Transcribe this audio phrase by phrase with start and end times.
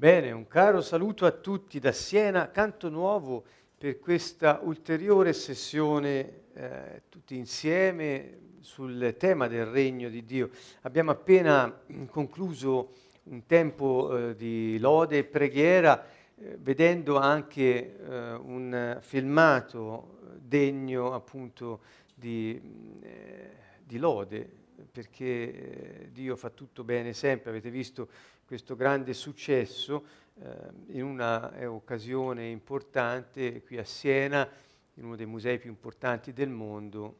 [0.00, 3.44] Bene, un caro saluto a tutti da Siena, Canto Nuovo,
[3.76, 10.50] per questa ulteriore sessione eh, tutti insieme sul tema del regno di Dio.
[10.82, 11.80] Abbiamo appena
[12.10, 12.92] concluso
[13.24, 16.06] un tempo eh, di lode e preghiera,
[16.36, 21.80] eh, vedendo anche eh, un filmato degno appunto
[22.14, 23.50] di, eh,
[23.82, 24.48] di lode,
[24.92, 28.08] perché eh, Dio fa tutto bene sempre, avete visto
[28.48, 30.06] questo grande successo
[30.40, 31.20] eh, in
[31.66, 34.48] occasione importante qui a Siena,
[34.94, 37.18] in uno dei musei più importanti del mondo,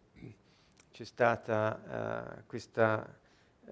[0.91, 3.15] c'è stata uh, questa
[3.61, 3.71] uh,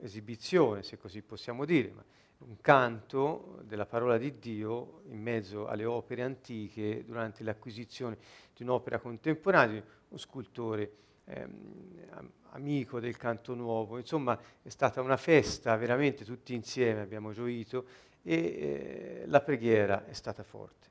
[0.00, 1.94] esibizione, se così possiamo dire,
[2.40, 8.18] un canto della parola di Dio in mezzo alle opere antiche durante l'acquisizione
[8.54, 10.92] di un'opera contemporanea, un scultore
[11.30, 11.80] ehm,
[12.52, 13.98] amico del canto nuovo.
[13.98, 17.84] Insomma, è stata una festa, veramente tutti insieme abbiamo gioito
[18.22, 20.88] e eh, la preghiera è stata forte.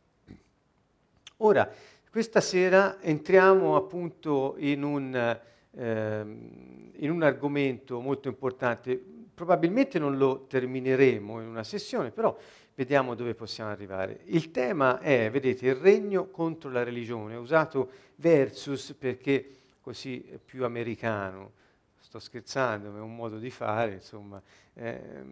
[1.37, 1.69] Ora,
[2.11, 5.39] questa sera entriamo appunto in un,
[5.71, 9.01] ehm, in un argomento molto importante.
[9.33, 12.35] Probabilmente non lo termineremo in una sessione, però
[12.75, 14.21] vediamo dove possiamo arrivare.
[14.25, 17.35] Il tema è, vedete, il regno contro la religione.
[17.35, 19.58] Ho usato versus perché
[19.89, 21.53] così più americano
[21.97, 24.39] sto scherzando, è un modo di fare, insomma,
[24.75, 25.23] eh,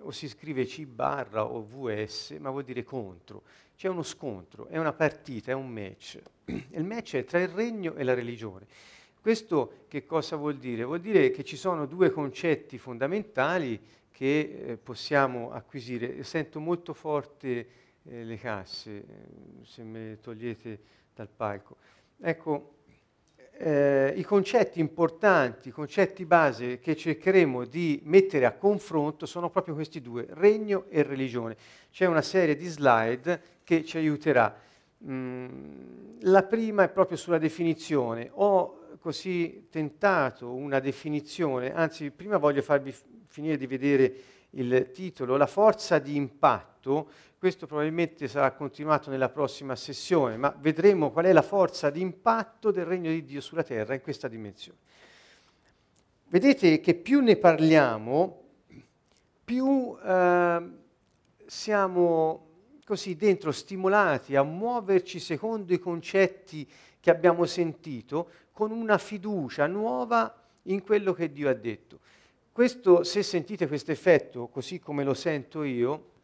[0.00, 3.42] o si scrive C barra o VS, ma vuol dire contro.
[3.76, 6.18] C'è uno scontro, è una partita, è un match.
[6.46, 8.66] Il match è tra il regno e la religione.
[9.20, 10.84] Questo che cosa vuol dire?
[10.84, 13.78] Vuol dire che ci sono due concetti fondamentali
[14.10, 16.22] che eh, possiamo acquisire.
[16.22, 17.68] Sento molto forte
[18.02, 19.04] eh, le casse, eh,
[19.64, 20.80] se me togliete
[21.14, 21.76] dal palco.
[22.18, 22.75] Ecco,
[23.58, 29.74] eh, i concetti importanti, i concetti base che cercheremo di mettere a confronto sono proprio
[29.74, 31.56] questi due, regno e religione.
[31.90, 34.54] C'è una serie di slide che ci aiuterà.
[35.04, 35.46] Mm,
[36.20, 38.30] la prima è proprio sulla definizione.
[38.34, 42.94] Ho così tentato una definizione, anzi prima voglio farvi
[43.26, 44.14] finire di vedere
[44.50, 51.10] il titolo, La forza di impatto questo probabilmente sarà continuato nella prossima sessione, ma vedremo
[51.10, 54.78] qual è la forza di impatto del regno di Dio sulla terra in questa dimensione.
[56.28, 58.42] Vedete che più ne parliamo,
[59.44, 60.70] più eh,
[61.46, 62.46] siamo
[62.84, 70.42] così dentro stimolati a muoverci secondo i concetti che abbiamo sentito con una fiducia nuova
[70.62, 72.00] in quello che Dio ha detto.
[72.50, 76.14] Questo, se sentite questo effetto così come lo sento io,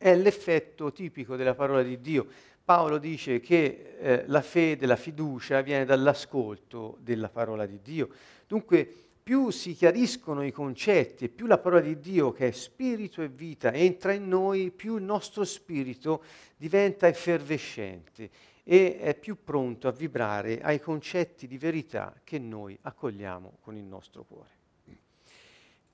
[0.00, 2.26] è l'effetto tipico della parola di Dio.
[2.64, 8.08] Paolo dice che eh, la fede, la fiducia viene dall'ascolto della parola di Dio.
[8.46, 8.90] Dunque,
[9.22, 13.28] più si chiariscono i concetti e più la parola di Dio, che è spirito e
[13.28, 16.24] vita, entra in noi, più il nostro spirito
[16.56, 18.30] diventa effervescente
[18.64, 23.84] e è più pronto a vibrare ai concetti di verità che noi accogliamo con il
[23.84, 24.48] nostro cuore.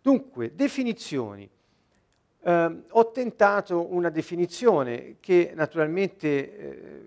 [0.00, 1.50] Dunque, definizioni.
[2.40, 7.04] Eh, ho tentato una definizione che naturalmente eh,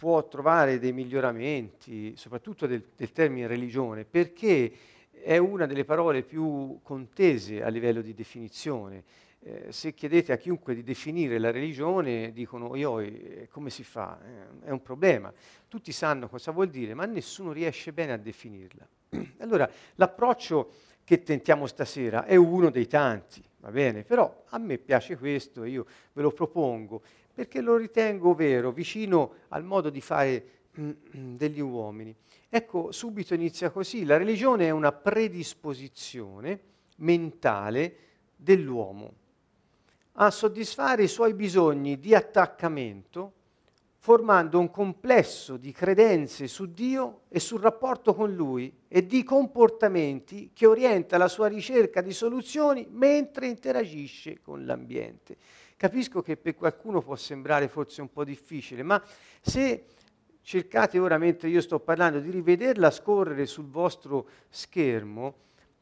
[0.00, 4.72] può trovare dei miglioramenti, soprattutto del, del termine religione, perché
[5.10, 9.04] è una delle parole più contese a livello di definizione.
[9.42, 14.18] Eh, se chiedete a chiunque di definire la religione, dicono io eh, come si fa?
[14.22, 15.32] Eh, è un problema.
[15.68, 18.88] Tutti sanno cosa vuol dire, ma nessuno riesce bene a definirla.
[19.40, 20.72] allora, l'approccio
[21.04, 24.02] che tentiamo stasera è uno dei tanti va bene?
[24.02, 29.64] Però a me piace questo, io ve lo propongo, perché lo ritengo vero, vicino al
[29.64, 30.44] modo di fare
[30.78, 32.14] mm, degli uomini.
[32.48, 36.60] Ecco, subito inizia così, la religione è una predisposizione
[36.96, 37.96] mentale
[38.36, 39.14] dell'uomo
[40.14, 43.32] a soddisfare i suoi bisogni di attaccamento
[44.02, 50.52] formando un complesso di credenze su Dio e sul rapporto con Lui e di comportamenti
[50.54, 55.36] che orienta la sua ricerca di soluzioni mentre interagisce con l'ambiente.
[55.76, 59.02] Capisco che per qualcuno può sembrare forse un po' difficile, ma
[59.42, 59.84] se
[60.40, 65.34] cercate ora, mentre io sto parlando, di rivederla scorrere sul vostro schermo,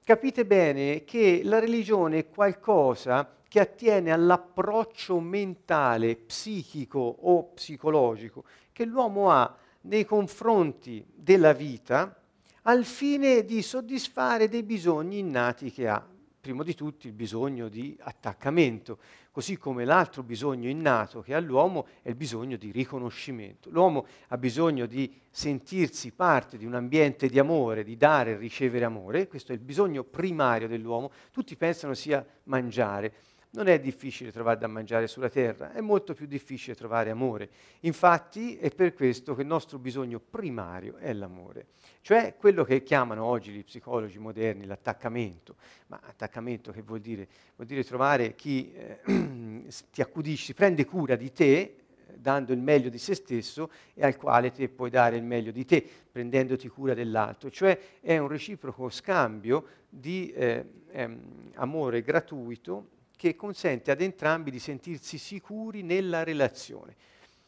[0.03, 8.85] capite bene che la religione è qualcosa che attiene all'approccio mentale, psichico o psicologico che
[8.85, 12.15] l'uomo ha nei confronti della vita
[12.63, 16.07] al fine di soddisfare dei bisogni innati che ha.
[16.41, 18.99] Primo di tutti il bisogno di attaccamento,
[19.33, 23.71] così come l'altro bisogno innato che ha l'uomo è il bisogno di riconoscimento.
[23.71, 28.85] L'uomo ha bisogno di sentirsi parte di un ambiente di amore, di dare e ricevere
[28.85, 31.11] amore, questo è il bisogno primario dell'uomo.
[31.33, 33.13] Tutti pensano sia mangiare,
[33.51, 37.49] Non è difficile trovare da mangiare sulla terra, è molto più difficile trovare amore.
[37.81, 41.69] Infatti è per questo che il nostro bisogno primario è l'amore,
[42.03, 45.57] cioè quello che chiamano oggi gli psicologi moderni l'attaccamento.
[45.87, 47.27] Ma attaccamento che vuol dire?
[47.57, 49.01] Vuol dire trovare chi eh,
[49.93, 51.75] ti accudisce, prende cura di te,
[52.15, 55.65] dando il meglio di se stesso e al quale te puoi dare il meglio di
[55.65, 57.51] te, prendendoti cura dell'altro.
[57.51, 64.61] Cioè è un reciproco scambio di eh, ehm, amore gratuito che consente ad entrambi di
[64.61, 66.95] sentirsi sicuri nella relazione.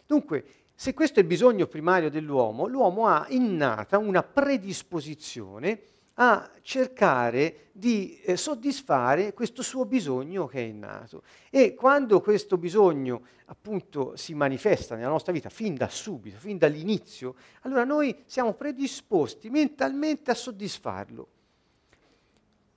[0.05, 0.45] Dunque,
[0.75, 5.81] se questo è il bisogno primario dell'uomo, l'uomo ha innata una predisposizione
[6.15, 11.23] a cercare di eh, soddisfare questo suo bisogno che è innato.
[11.51, 17.37] E quando questo bisogno appunto si manifesta nella nostra vita fin da subito, fin dall'inizio,
[17.61, 21.29] allora noi siamo predisposti mentalmente a soddisfarlo.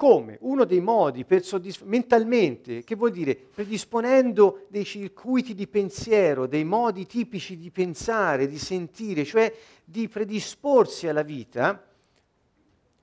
[0.04, 0.38] Come?
[0.42, 6.66] Uno dei modi per soddisfare mentalmente, che vuol dire predisponendo dei circuiti di pensiero, dei
[6.66, 11.82] modi tipici di pensare, di sentire, cioè di predisporsi alla vita,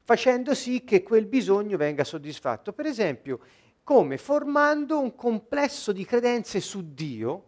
[0.03, 2.75] facendo sì che quel bisogno venga soddisfatto.
[2.75, 3.41] Per esempio,
[3.83, 4.19] come?
[4.19, 7.45] Formando un complesso di credenze su Dio,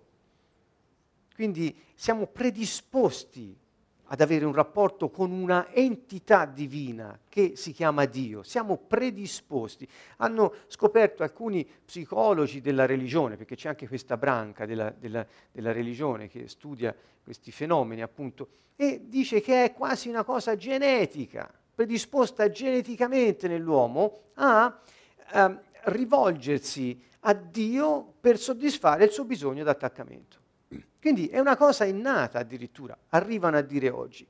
[1.35, 3.55] quindi siamo predisposti
[4.13, 8.43] ad avere un rapporto con una entità divina che si chiama Dio.
[8.43, 9.89] Siamo predisposti.
[10.19, 16.29] Hanno scoperto alcuni psicologi della religione, perché c'è anche questa branca della, della, della religione
[16.29, 16.95] che studia
[17.25, 24.79] questi fenomeni, appunto, e dice che è quasi una cosa genetica predisposta geneticamente nell'uomo a
[25.33, 30.42] eh, rivolgersi a Dio per soddisfare il suo bisogno d'attaccamento.
[31.03, 34.25] Quindi è una cosa innata addirittura, arrivano a dire oggi.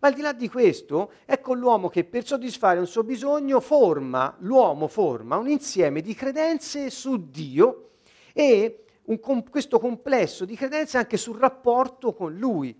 [0.00, 4.36] Ma al di là di questo, ecco l'uomo che per soddisfare un suo bisogno forma,
[4.40, 7.92] l'uomo forma un insieme di credenze su Dio
[8.34, 12.76] e un, questo complesso di credenze anche sul rapporto con Lui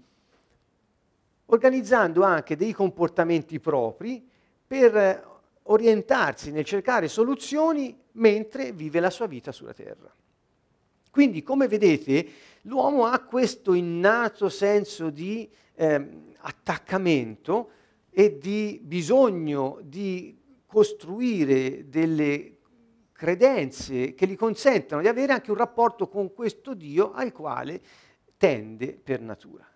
[1.46, 4.22] organizzando anche dei comportamenti propri
[4.66, 10.12] per orientarsi nel cercare soluzioni mentre vive la sua vita sulla terra.
[11.10, 12.26] Quindi, come vedete,
[12.68, 17.70] l'uomo ha questo innato senso di eh, attaccamento
[18.10, 20.36] e di bisogno di
[20.66, 22.56] costruire delle
[23.12, 27.80] credenze che gli consentano di avere anche un rapporto con questo Dio al quale
[28.36, 29.66] tende per natura.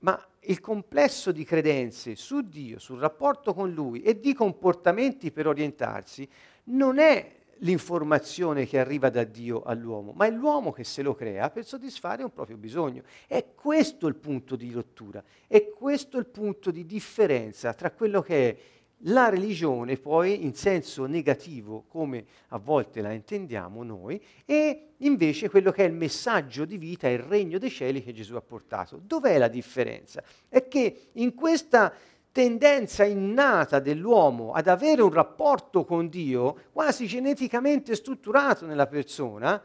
[0.00, 5.48] Ma il complesso di credenze su Dio, sul rapporto con Lui e di comportamenti per
[5.48, 6.26] orientarsi
[6.64, 11.50] non è l'informazione che arriva da Dio all'uomo, ma è l'uomo che se lo crea
[11.50, 13.02] per soddisfare un proprio bisogno.
[13.26, 18.48] È questo il punto di rottura, è questo il punto di differenza tra quello che
[18.48, 18.56] è
[19.02, 25.70] la religione poi in senso negativo, come a volte la intendiamo noi, e invece quello
[25.70, 29.00] che è il messaggio di vita, il regno dei cieli che Gesù ha portato.
[29.00, 30.22] Dov'è la differenza?
[30.48, 31.94] È che in questa
[32.32, 39.60] tendenza innata dell'uomo ad avere un rapporto con Dio, quasi geneticamente strutturato nella persona,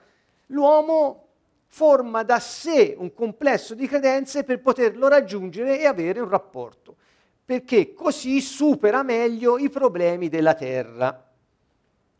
[0.48, 1.28] l'uomo
[1.68, 6.96] forma da sé un complesso di credenze per poterlo raggiungere e avere un rapporto
[7.46, 11.32] perché così supera meglio i problemi della terra,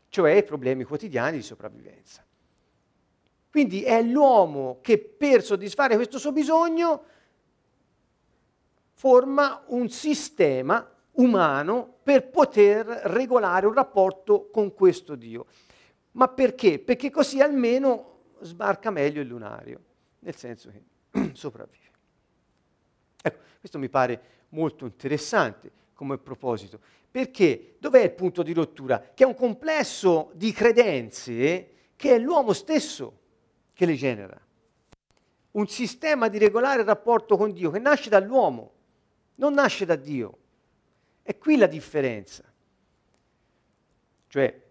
[0.08, 2.24] cioè i problemi quotidiani di sopravvivenza.
[3.50, 7.04] Quindi è l'uomo che per soddisfare questo suo bisogno
[9.04, 15.44] forma un sistema umano per poter regolare un rapporto con questo Dio.
[16.12, 16.78] Ma perché?
[16.78, 19.78] Perché così almeno sbarca meglio il lunario,
[20.20, 21.90] nel senso che sopravvive.
[23.20, 26.80] Ecco, questo mi pare molto interessante come proposito.
[27.10, 29.10] Perché dov'è il punto di rottura?
[29.12, 33.18] Che è un complesso di credenze che è l'uomo stesso
[33.74, 34.40] che le genera.
[35.50, 38.73] Un sistema di regolare rapporto con Dio che nasce dall'uomo,
[39.36, 40.38] non nasce da Dio.
[41.22, 42.44] È qui la differenza.
[44.28, 44.62] Cioè,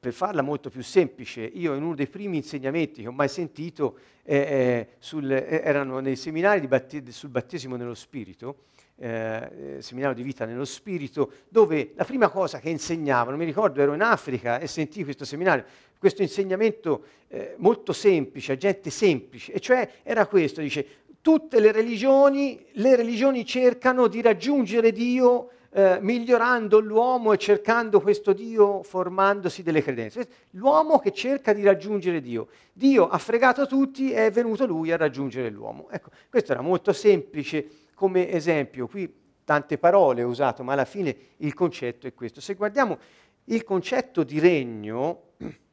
[0.00, 3.98] per farla molto più semplice, io in uno dei primi insegnamenti che ho mai sentito
[4.22, 8.60] eh, eh, sul, eh, erano nei seminari batte- sul battesimo nello Spirito,
[9.00, 13.80] eh, eh, seminario di vita nello spirito, dove la prima cosa che insegnavano, mi ricordo
[13.80, 15.64] ero in Africa e sentii questo seminario,
[15.98, 20.86] questo insegnamento eh, molto semplice, a gente semplice, e cioè era questo, dice,
[21.28, 28.32] tutte le religioni, le religioni cercano di raggiungere Dio eh, migliorando l'uomo e cercando questo
[28.32, 30.26] Dio formandosi delle credenze.
[30.52, 32.48] L'uomo che cerca di raggiungere Dio.
[32.72, 35.90] Dio ha fregato tutti e è venuto lui a raggiungere l'uomo.
[35.90, 39.12] Ecco, questo era molto semplice come esempio, qui
[39.44, 42.40] tante parole ho usato, ma alla fine il concetto è questo.
[42.40, 42.96] Se guardiamo
[43.44, 45.24] il concetto di regno,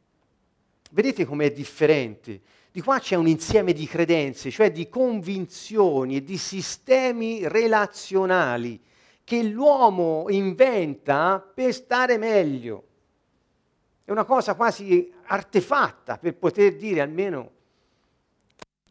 [0.96, 2.40] Vedete com'è differente?
[2.76, 8.82] Di qua c'è un insieme di credenze, cioè di convinzioni e di sistemi relazionali
[9.24, 12.84] che l'uomo inventa per stare meglio.
[14.04, 17.52] È una cosa quasi artefatta per poter dire almeno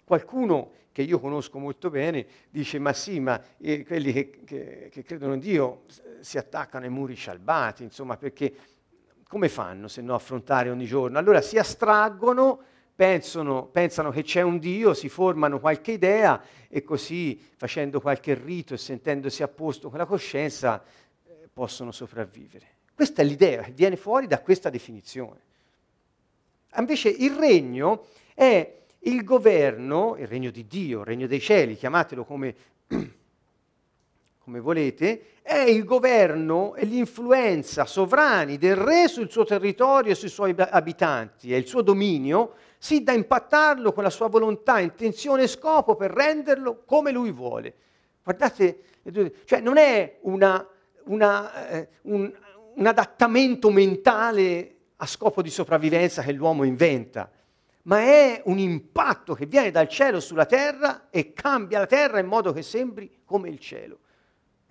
[0.03, 5.03] qualcuno che io conosco molto bene dice ma sì, ma eh, quelli che, che, che,
[5.03, 5.83] credono in Dio
[6.21, 8.55] si attaccano ai muri scialbati, insomma, perché
[9.29, 11.19] come fanno se no affrontare ogni giorno?
[11.19, 17.41] Allora si astraggono pensano, pensano che c'è un Dio, si formano qualche idea e così
[17.57, 20.83] facendo qualche rito e sentendosi a posto con la coscienza
[21.27, 22.67] eh, possono sopravvivere.
[22.95, 25.41] Questa è l'idea che viene fuori da questa definizione.
[26.77, 32.25] Invece il regno è il governo, il regno di Dio, il regno dei cieli, chiamatelo
[32.25, 32.55] come,
[34.39, 40.29] come volete, è il governo e l'influenza sovrani del re sul suo territorio e sui
[40.29, 45.47] suoi abitanti, è il suo dominio sì da impattarlo con la sua volontà, intenzione e
[45.47, 47.75] scopo per renderlo come lui vuole.
[48.23, 48.81] Guardate,
[49.47, 50.69] cioè non è una,
[51.05, 52.31] una, eh, un,
[52.75, 57.31] un adattamento mentale a scopo di sopravvivenza che l'uomo inventa,
[57.85, 62.27] ma è un impatto che viene dal cielo sulla terra e cambia la terra in
[62.27, 64.01] modo che sembri come il cielo.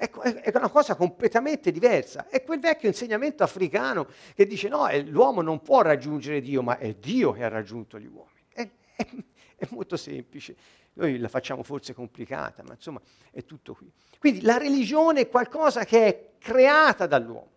[0.10, 2.27] È una cosa completamente diversa.
[2.27, 6.93] È quel vecchio insegnamento africano che dice no, l'uomo non può raggiungere Dio, ma è
[6.93, 8.45] Dio che ha raggiunto gli uomini.
[8.51, 9.07] È, è,
[9.55, 10.55] è molto semplice.
[10.93, 13.91] Noi la facciamo forse complicata, ma insomma è tutto qui.
[14.19, 17.51] Quindi la religione è qualcosa che è creata dall'uomo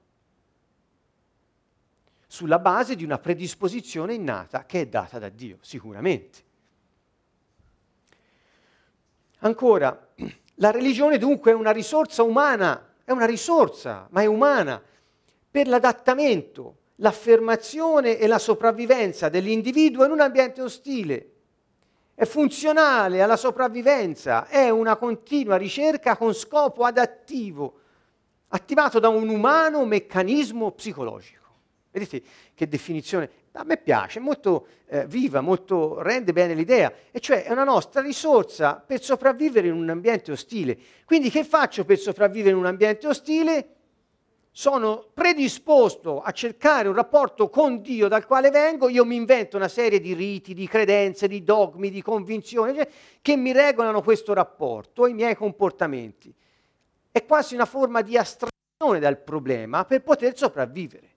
[2.26, 6.44] sulla base di una predisposizione innata che è data da Dio, sicuramente.
[9.38, 10.12] Ancora,
[10.56, 14.82] la religione dunque è una risorsa umana, è una risorsa, ma è umana,
[15.50, 21.30] per l'adattamento, l'affermazione e la sopravvivenza dell'individuo in un ambiente ostile.
[22.14, 27.80] È funzionale alla sopravvivenza, è una continua ricerca con scopo adattivo,
[28.48, 31.45] attivato da un umano meccanismo psicologico.
[31.98, 32.22] Vedete
[32.52, 33.30] che definizione?
[33.52, 37.64] A me piace, è molto eh, viva, molto, rende bene l'idea, e cioè è una
[37.64, 40.76] nostra risorsa per sopravvivere in un ambiente ostile.
[41.06, 43.68] Quindi che faccio per sopravvivere in un ambiente ostile?
[44.50, 49.68] Sono predisposto a cercare un rapporto con Dio dal quale vengo, io mi invento una
[49.68, 52.88] serie di riti, di credenze, di dogmi, di convinzioni cioè,
[53.22, 56.30] che mi regolano questo rapporto, i miei comportamenti.
[57.10, 61.14] È quasi una forma di astrazione dal problema per poter sopravvivere.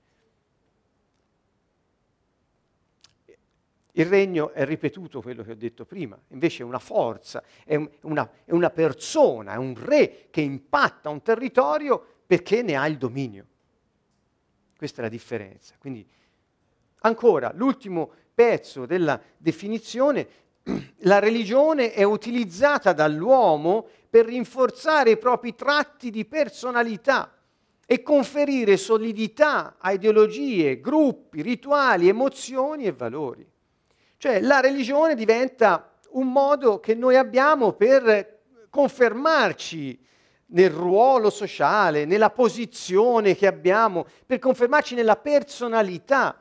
[3.93, 8.29] Il regno è ripetuto quello che ho detto prima, invece è una forza, è una,
[8.45, 13.45] è una persona, è un re che impatta un territorio perché ne ha il dominio.
[14.77, 15.73] Questa è la differenza.
[15.79, 16.07] Quindi,
[16.99, 20.27] ancora, l'ultimo pezzo della definizione,
[20.99, 27.33] la religione è utilizzata dall'uomo per rinforzare i propri tratti di personalità
[27.85, 33.48] e conferire solidità a ideologie, gruppi, rituali, emozioni e valori.
[34.19, 39.97] Cioè la religione diventa un modo che noi abbiamo per confermarci
[40.47, 46.37] nel ruolo sociale, nella posizione che abbiamo, per confermarci nella personalità,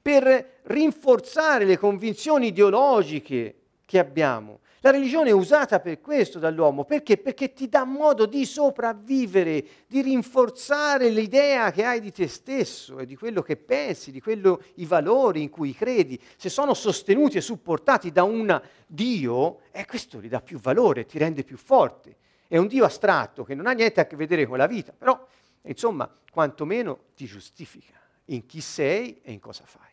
[0.00, 4.60] per rinforzare le convinzioni ideologiche che abbiamo.
[4.80, 7.16] La religione è usata per questo dall'uomo, perché?
[7.16, 13.06] Perché ti dà modo di sopravvivere, di rinforzare l'idea che hai di te stesso e
[13.06, 16.20] di quello che pensi, di quello, i valori in cui credi.
[16.36, 21.18] Se sono sostenuti e supportati da un Dio, eh, questo gli dà più valore, ti
[21.18, 22.16] rende più forte.
[22.46, 25.26] È un Dio astratto che non ha niente a che vedere con la vita, però
[25.62, 29.90] insomma, quantomeno ti giustifica in chi sei e in cosa fai.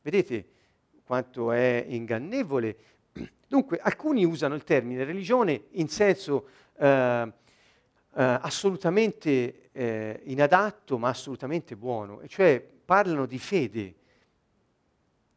[0.00, 0.48] Vedete
[1.04, 2.76] quanto è ingannevole
[3.54, 7.32] Dunque, alcuni usano il termine religione in senso eh,
[8.16, 13.94] eh, assolutamente eh, inadatto, ma assolutamente buono, e cioè parlano di fede.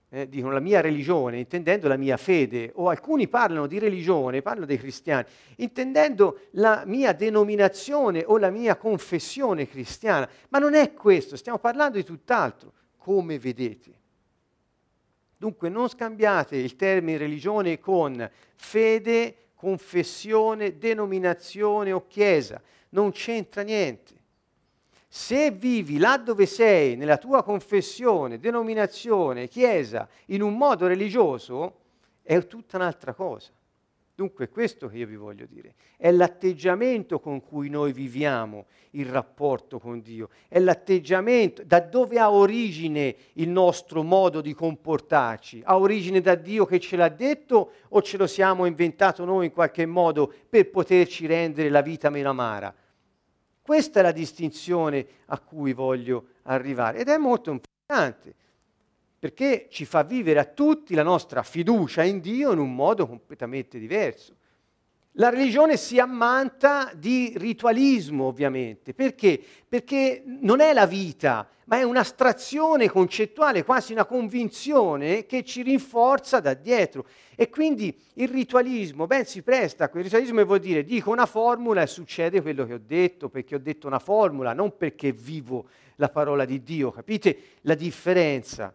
[0.10, 4.66] Eh, dicono la mia religione, intendendo la mia fede, o alcuni parlano di religione, parlano
[4.66, 5.26] dei cristiani,
[5.58, 10.28] intendendo la mia denominazione o la mia confessione cristiana.
[10.50, 13.94] Ma non è questo, stiamo parlando di tutt'altro, come vedete.
[15.38, 24.16] Dunque non scambiate il termine religione con fede, confessione, denominazione o chiesa, non c'entra niente.
[25.08, 31.80] Se vivi là dove sei, nella tua confessione, denominazione, chiesa, in un modo religioso,
[32.22, 33.52] è tutta un'altra cosa.
[34.18, 35.76] Dunque è questo che io vi voglio dire.
[35.96, 40.30] È l'atteggiamento con cui noi viviamo il rapporto con Dio.
[40.48, 45.62] È l'atteggiamento, da dove ha origine il nostro modo di comportarci?
[45.64, 49.52] Ha origine da Dio che ce l'ha detto o ce lo siamo inventato noi in
[49.52, 52.74] qualche modo per poterci rendere la vita meno amara?
[53.62, 58.34] Questa è la distinzione a cui voglio arrivare ed è molto importante
[59.20, 63.80] perché ci fa vivere a tutti la nostra fiducia in Dio in un modo completamente
[63.80, 64.36] diverso.
[65.20, 68.94] La religione si ammanta di ritualismo, ovviamente.
[68.94, 69.42] Perché?
[69.68, 76.40] Perché non è la vita, ma è un'astrazione concettuale, quasi una convinzione che ci rinforza
[76.40, 77.08] da dietro.
[77.36, 81.26] E quindi il ritualismo, ben si presta a quel ritualismo e vuol dire dico una
[81.26, 85.68] formula e succede quello che ho detto, perché ho detto una formula, non perché vivo
[85.96, 86.92] la parola di Dio.
[86.92, 88.72] Capite la differenza?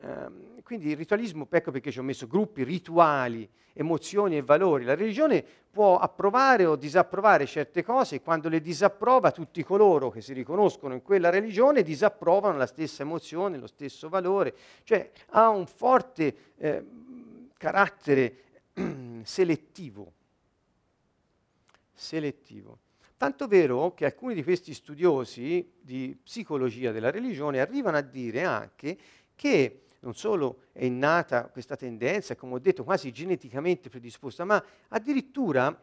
[0.00, 4.84] Ehm, quindi il ritualismo, ecco perché ci ho messo gruppi, rituali, emozioni e valori.
[4.84, 10.20] La religione può approvare o disapprovare certe cose e quando le disapprova tutti coloro che
[10.20, 15.66] si riconoscono in quella religione disapprovano la stessa emozione, lo stesso valore, cioè ha un
[15.66, 16.84] forte eh,
[17.56, 18.36] carattere
[19.22, 20.12] selettivo.
[21.92, 22.78] selettivo.
[23.16, 28.96] Tanto vero che alcuni di questi studiosi di psicologia della religione arrivano a dire anche
[29.34, 35.76] che non solo è innata questa tendenza, come ho detto, quasi geneticamente predisposta, ma addirittura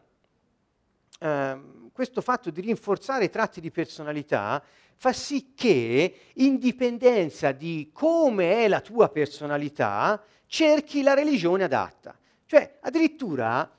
[1.18, 1.60] eh,
[1.92, 4.62] questo fatto di rinforzare i tratti di personalità
[4.94, 12.16] fa sì che, in dipendenza di come è la tua personalità, cerchi la religione adatta.
[12.46, 13.70] Cioè, addirittura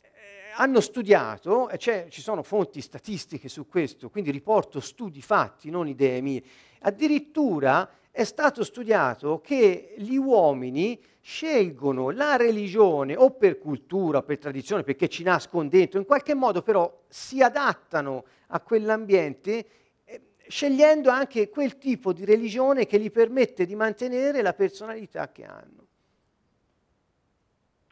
[0.00, 0.08] eh,
[0.56, 6.20] hanno studiato, e ci sono fonti statistiche su questo, quindi riporto studi fatti, non idee
[6.20, 6.42] mie,
[6.80, 14.82] addirittura è stato studiato che gli uomini scelgono la religione o per cultura per tradizione,
[14.82, 19.66] perché ci nascono dentro, in qualche modo però si adattano a quell'ambiente
[20.04, 25.44] eh, scegliendo anche quel tipo di religione che gli permette di mantenere la personalità che
[25.44, 25.86] hanno.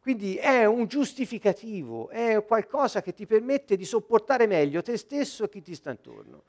[0.02, 5.48] Quindi è un giustificativo, è qualcosa che ti permette di sopportare meglio te stesso e
[5.48, 6.42] chi ti sta intorno,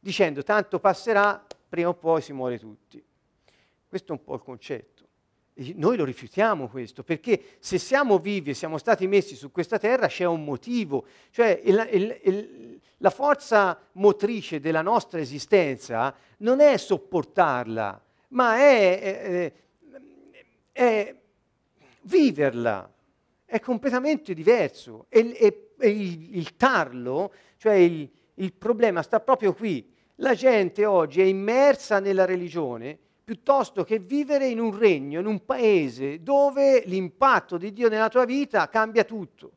[0.00, 3.02] dicendo tanto passerà, prima o poi si muore tutti.
[3.88, 5.06] Questo è un po' il concetto.
[5.54, 9.78] E noi lo rifiutiamo questo, perché se siamo vivi e siamo stati messi su questa
[9.78, 16.60] terra c'è un motivo, cioè il, il, il, la forza motrice della nostra esistenza non
[16.60, 19.52] è sopportarla, ma è, è,
[20.72, 21.16] è
[22.02, 22.92] viverla,
[23.46, 25.06] è completamente diverso.
[25.08, 29.90] E, e, e il, tarlo, cioè il problema sta proprio qui,
[30.22, 35.44] la gente oggi è immersa nella religione piuttosto che vivere in un regno, in un
[35.44, 39.52] paese dove l'impatto di Dio nella tua vita cambia tutto.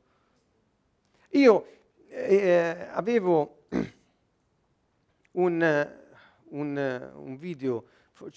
[1.30, 1.67] Io
[2.08, 3.65] eh, avevo
[5.34, 5.91] un,
[6.49, 7.86] un, un, video,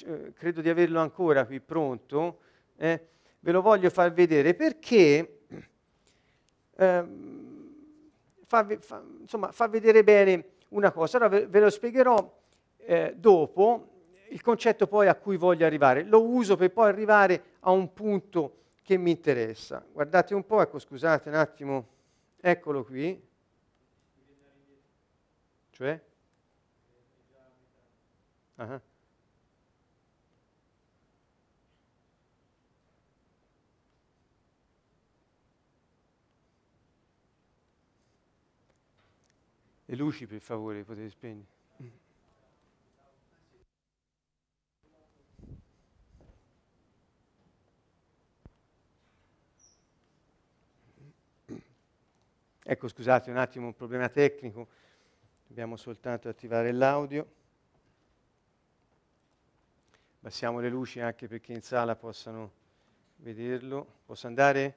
[0.04, 2.40] eh, credo di averlo ancora qui pronto,
[2.76, 3.08] eh,
[3.40, 5.40] ve lo voglio far vedere perché
[6.76, 7.04] eh,
[8.44, 11.16] fa, fa, insomma, fa vedere bene una cosa.
[11.18, 12.36] Ora ve, lo spiegherò
[12.78, 13.88] eh, dopo,
[14.30, 16.02] il concetto poi a cui voglio arrivare.
[16.02, 19.84] Lo uso per poi arrivare a un punto che mi interessa.
[19.92, 21.86] Guardate un po', ecco scusate un attimo,
[22.40, 23.26] eccolo qui.
[25.70, 26.00] Cioè?
[28.56, 28.80] Uh-huh.
[39.90, 41.56] Le luci per favore potete spegnere.
[52.62, 54.68] Ecco, scusate un attimo, un problema tecnico,
[55.46, 57.26] dobbiamo soltanto attivare l'audio.
[60.20, 62.52] Passiamo le luci anche perché in sala possano
[63.16, 64.00] vederlo.
[64.04, 64.76] Posso andare?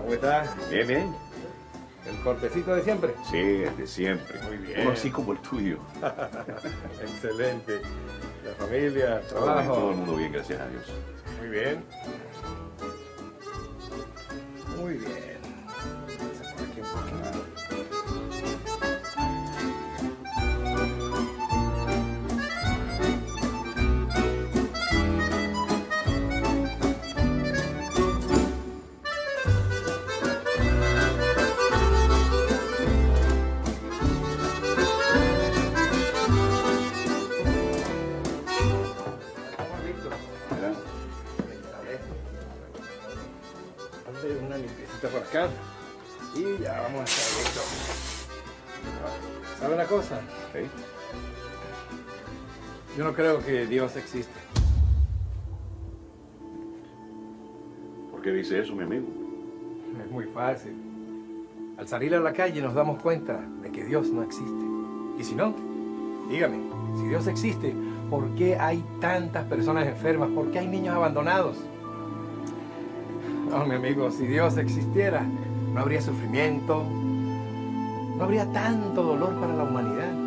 [0.00, 0.70] ¿Cómo estás?
[0.70, 1.16] Bien, bien.
[2.06, 3.14] ¿El cortecito de siempre?
[3.30, 4.40] Sí, el de siempre.
[4.42, 4.80] Muy bien.
[4.82, 5.78] Uno así como el tuyo.
[7.00, 7.80] Excelente.
[8.44, 9.74] La familia, Todo, bien, trabajo.
[9.74, 10.84] todo el mundo bien, gracias a Dios.
[11.38, 11.84] Muy bien.
[14.78, 15.31] Muy bien.
[52.96, 54.38] Yo no creo que Dios existe.
[58.10, 59.06] ¿Por qué dice eso, mi amigo?
[60.04, 60.72] Es muy fácil.
[61.78, 64.64] Al salir a la calle nos damos cuenta de que Dios no existe.
[65.18, 65.54] Y si no,
[66.28, 66.58] dígame,
[66.98, 67.74] si Dios existe,
[68.10, 70.28] ¿por qué hay tantas personas enfermas?
[70.30, 71.56] ¿Por qué hay niños abandonados?
[73.48, 75.26] No, mi amigo, si Dios existiera,
[75.72, 76.84] no habría sufrimiento,
[78.16, 80.21] no habría tanto dolor para la humanidad.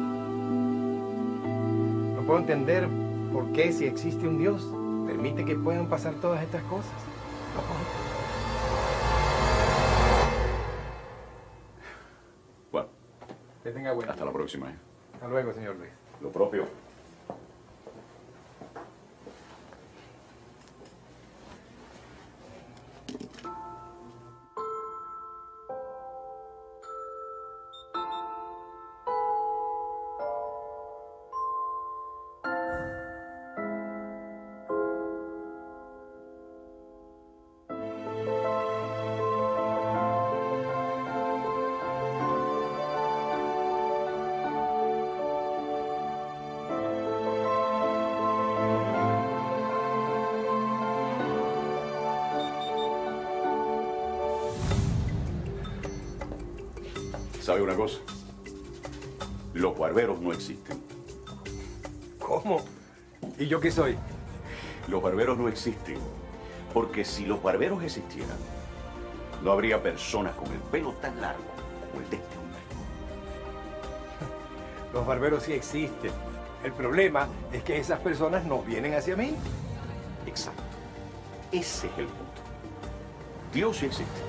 [2.26, 2.88] No puedo entender
[3.32, 4.68] por qué si existe un Dios,
[5.06, 6.90] permite que puedan pasar todas estas cosas.
[7.56, 8.16] No puedo entender.
[12.72, 12.88] Bueno,
[13.64, 14.72] Que tenga buen hasta la próxima.
[14.72, 14.76] ¿eh?
[15.14, 15.92] Hasta luego, señor Luis.
[16.20, 16.64] Lo propio.
[57.56, 58.00] ¿Sabe una cosa?
[59.54, 60.78] Los barberos no existen.
[62.20, 62.60] ¿Cómo?
[63.40, 63.96] ¿Y yo qué soy?
[64.90, 65.98] Los barberos no existen.
[66.74, 68.36] Porque si los barberos existieran,
[69.42, 71.46] no habría personas con el pelo tan largo
[71.80, 72.60] como el de este hombre.
[74.94, 76.12] Los barberos sí existen.
[76.62, 79.34] El problema es que esas personas no vienen hacia mí.
[80.28, 80.62] Exacto.
[81.54, 82.42] Ese es el punto.
[83.54, 84.20] Dios sí existe.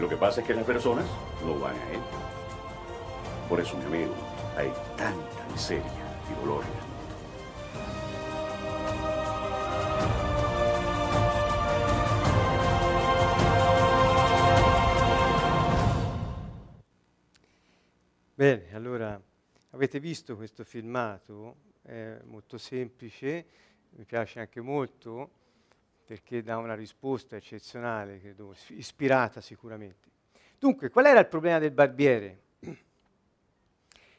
[0.00, 1.04] Lo que pasa es que las personas
[1.44, 2.00] no van a Él.
[3.48, 4.14] Por eso, mi amigo,
[4.56, 5.84] hay tanta miseria
[6.30, 6.64] y dolor.
[18.36, 19.20] Bene, allora
[19.70, 21.72] avete visto questo filmato?
[21.82, 23.46] È molto semplice,
[23.90, 25.30] mi piace anche molto
[26.04, 30.13] perché dà una risposta eccezionale, credo, is- ispirata sicuramente.
[30.64, 32.38] Dunque, qual era il problema del barbiere?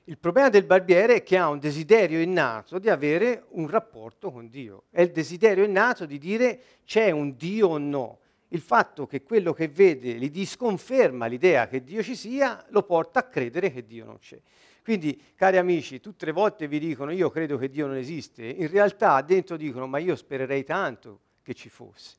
[0.03, 4.47] Il problema del barbiere è che ha un desiderio innato di avere un rapporto con
[4.47, 4.83] Dio.
[4.91, 8.19] È il desiderio innato di dire c'è un Dio o no.
[8.49, 13.21] Il fatto che quello che vede gli disconferma l'idea che Dio ci sia, lo porta
[13.21, 14.39] a credere che Dio non c'è.
[14.83, 18.69] Quindi, cari amici, tutte le volte vi dicono io credo che Dio non esiste, in
[18.69, 22.17] realtà dentro dicono ma io spererei tanto che ci fosse.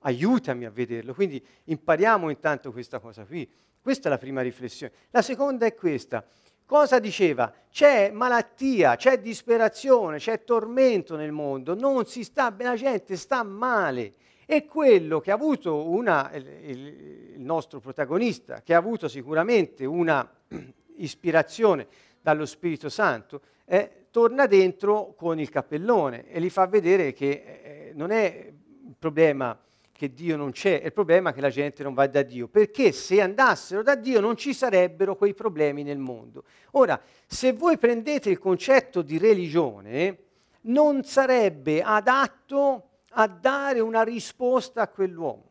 [0.00, 1.14] Aiutami a vederlo.
[1.14, 3.48] Quindi impariamo intanto questa cosa qui.
[3.80, 4.92] Questa è la prima riflessione.
[5.10, 6.24] La seconda è questa.
[6.70, 7.52] Cosa diceva?
[7.68, 13.42] C'è malattia, c'è disperazione, c'è tormento nel mondo, non si sta bene, la gente sta
[13.42, 14.14] male.
[14.46, 20.28] E quello che ha avuto una, il, nostro protagonista, che ha avuto sicuramente una
[20.98, 21.88] ispirazione
[22.20, 27.92] dallo Spirito Santo, eh, torna dentro con il cappellone e gli fa vedere che eh,
[27.94, 29.58] non è il problema
[30.00, 32.90] che Dio non c'è, è il problema che la gente non va da Dio, perché
[32.90, 36.44] se andassero da Dio non ci sarebbero quei problemi nel mondo.
[36.70, 40.18] Ora, se voi prendete il concetto di religione,
[40.62, 45.48] non sarebbe adatto a dare una risposta a quell'uomo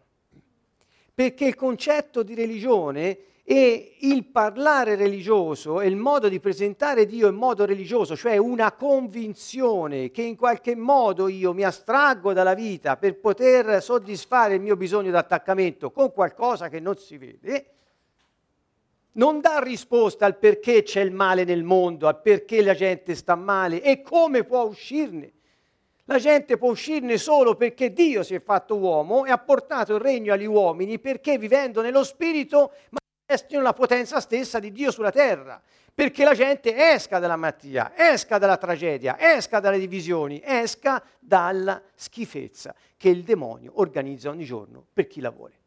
[1.14, 3.18] perché il concetto di religione
[3.52, 8.74] e il parlare religioso e il modo di presentare Dio in modo religioso, cioè una
[8.74, 14.78] convinzione che in qualche modo io mi astraggo dalla vita per poter soddisfare il mio
[14.78, 17.66] bisogno di attaccamento con qualcosa che non si vede,
[19.14, 23.34] non dà risposta al perché c'è il male nel mondo, al perché la gente sta
[23.34, 25.34] male e come può uscirne.
[26.06, 30.02] La gente può uscirne solo perché Dio si è fatto uomo e ha portato il
[30.02, 32.74] regno agli uomini perché vivendo nello spirito
[33.30, 35.62] manifestino la potenza stessa di Dio sulla terra.
[35.94, 42.74] Perché la gente esca dalla malattia, esca dalla tragedia, esca dalle divisioni, esca dalla schifezza
[42.98, 45.58] che il demonio organizza ogni giorno per chi la vuole.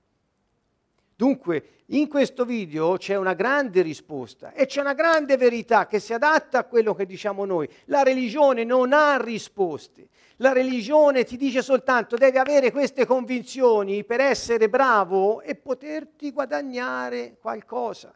[1.14, 6.14] Dunque, in questo video c'è una grande risposta e c'è una grande verità che si
[6.14, 7.68] adatta a quello che diciamo noi.
[7.84, 10.08] La religione non ha risposte.
[10.42, 17.36] La religione ti dice soltanto devi avere queste convinzioni per essere bravo e poterti guadagnare
[17.40, 18.12] qualcosa.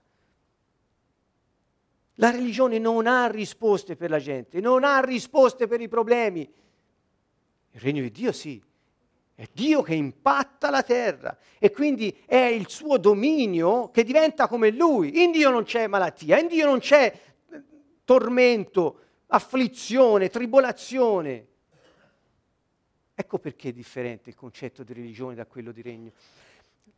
[2.15, 6.41] La religione non ha risposte per la gente, non ha risposte per i problemi.
[7.71, 8.61] Il regno di Dio sì.
[9.33, 14.71] È Dio che impatta la terra e quindi è il suo dominio che diventa come
[14.71, 15.23] lui.
[15.23, 17.63] In Dio non c'è malattia, in Dio non c'è eh,
[18.03, 21.55] tormento, afflizione, tribolazione.
[23.19, 26.13] Ecco perché è differente il concetto di religione da quello di regno.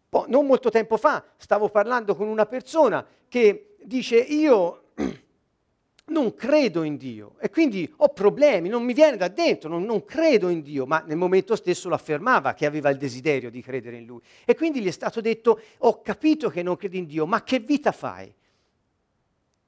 [0.08, 4.88] Poi, non molto tempo fa stavo parlando con una persona che dice io
[6.06, 10.04] non credo in Dio e quindi ho problemi, non mi viene da dentro, non, non,
[10.04, 13.98] credo in Dio, ma nel momento stesso lo affermava che aveva il desiderio di credere
[13.98, 14.20] in Lui.
[14.44, 17.60] E quindi gli è stato detto, ho capito che non credi in Dio, ma che
[17.60, 18.34] vita fai?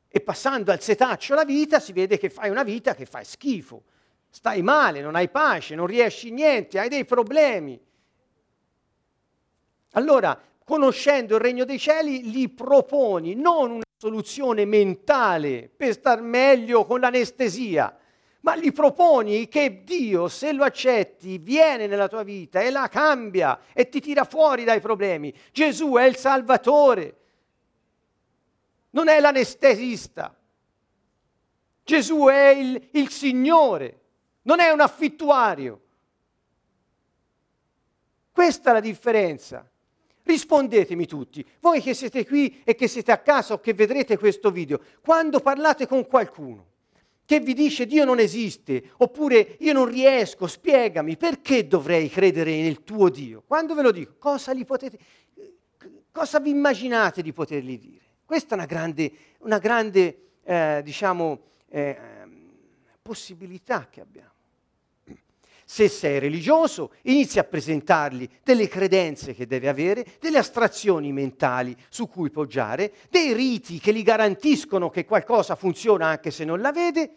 [0.09, 3.85] E passando al setaccio la vita si vede che fai una vita che fai schifo,
[4.31, 7.79] stai male, non hai pace, non riesci niente, hai dei problemi.
[9.93, 16.87] Allora, conoscendo il regno dei cieli, gli proponi non una soluzione mentale per star meglio
[16.87, 17.99] con l'anestesia,
[18.43, 23.61] ma gli proponi che Dio, se lo accetti, viene nella tua vita e la cambia
[23.73, 25.35] e ti tira fuori dai problemi.
[25.53, 27.17] Gesù è il Salvatore,
[28.91, 30.35] non è l'anestesista.
[31.83, 34.00] Gesù è il, il Signore,
[34.51, 35.81] non è un affittuario.
[38.33, 39.65] Questa è la differenza.
[40.25, 44.51] Rispondetemi tutti, voi che siete qui e che siete a casa o che vedrete questo
[44.51, 46.67] video, quando parlate con qualcuno
[47.25, 52.83] che vi dice Dio non esiste, oppure io non riesco, spiegami perché dovrei credere nel
[52.83, 53.45] tuo Dio.
[53.47, 54.99] Quando ve lo dico, cosa, potete,
[56.11, 58.05] cosa vi immaginate di potergli dire?
[58.25, 61.97] Questa è una grande, una grande eh, diciamo, eh,
[63.01, 64.30] possibilità che abbiamo.
[65.73, 72.09] Se sei religioso, inizi a presentargli delle credenze che deve avere, delle astrazioni mentali su
[72.09, 77.17] cui poggiare, dei riti che gli garantiscono che qualcosa funziona anche se non la vede.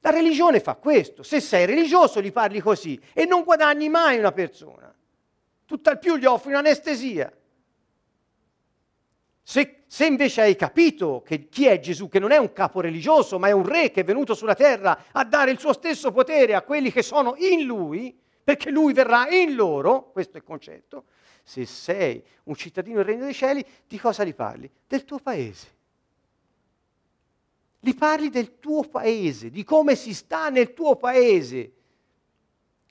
[0.00, 1.22] La religione fa questo.
[1.22, 4.92] Se sei religioso gli parli così e non guadagni mai una persona.
[5.64, 7.32] Tutt'al più gli offri un'anestesia.
[9.42, 13.38] Se, se, invece hai capito che chi è Gesù, che non è un capo religioso,
[13.38, 16.54] ma è un re che è venuto sulla terra a dare il suo stesso potere
[16.54, 21.04] a quelli che sono in lui, perché lui verrà in loro, questo è il concetto,
[21.42, 24.70] se sei un cittadino del regno dei cieli, di cosa li parli?
[24.86, 25.66] Del tuo paese.
[27.80, 31.72] Li parli del tuo paese, di come si sta nel tuo paese,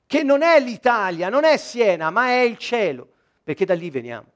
[0.06, 3.08] che non è l'Italia, non è Siena, ma è il cielo,
[3.42, 4.31] perché da lì veniamo.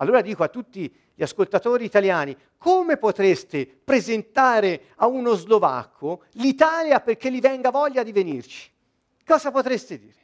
[0.00, 7.30] Allora dico a tutti gli ascoltatori italiani, come potreste presentare a uno slovacco l'Italia perché
[7.30, 8.70] gli venga voglia di venirci?
[9.26, 10.18] Cosa potreste dire?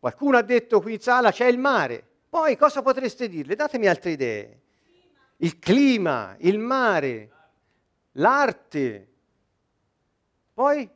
[0.00, 3.54] Qualcuno ha detto qui in sala c'è il mare, poi cosa potreste dirle?
[3.54, 4.60] Datemi altre idee.
[5.36, 7.30] Il clima, il mare,
[8.12, 9.08] l'arte,
[10.52, 10.90] poi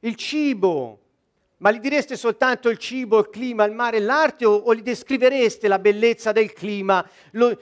[0.00, 1.01] il cibo,
[1.62, 5.68] ma gli direste soltanto il cibo, il clima, il mare, l'arte o, o gli descrivereste
[5.68, 7.56] la bellezza del clima, lo,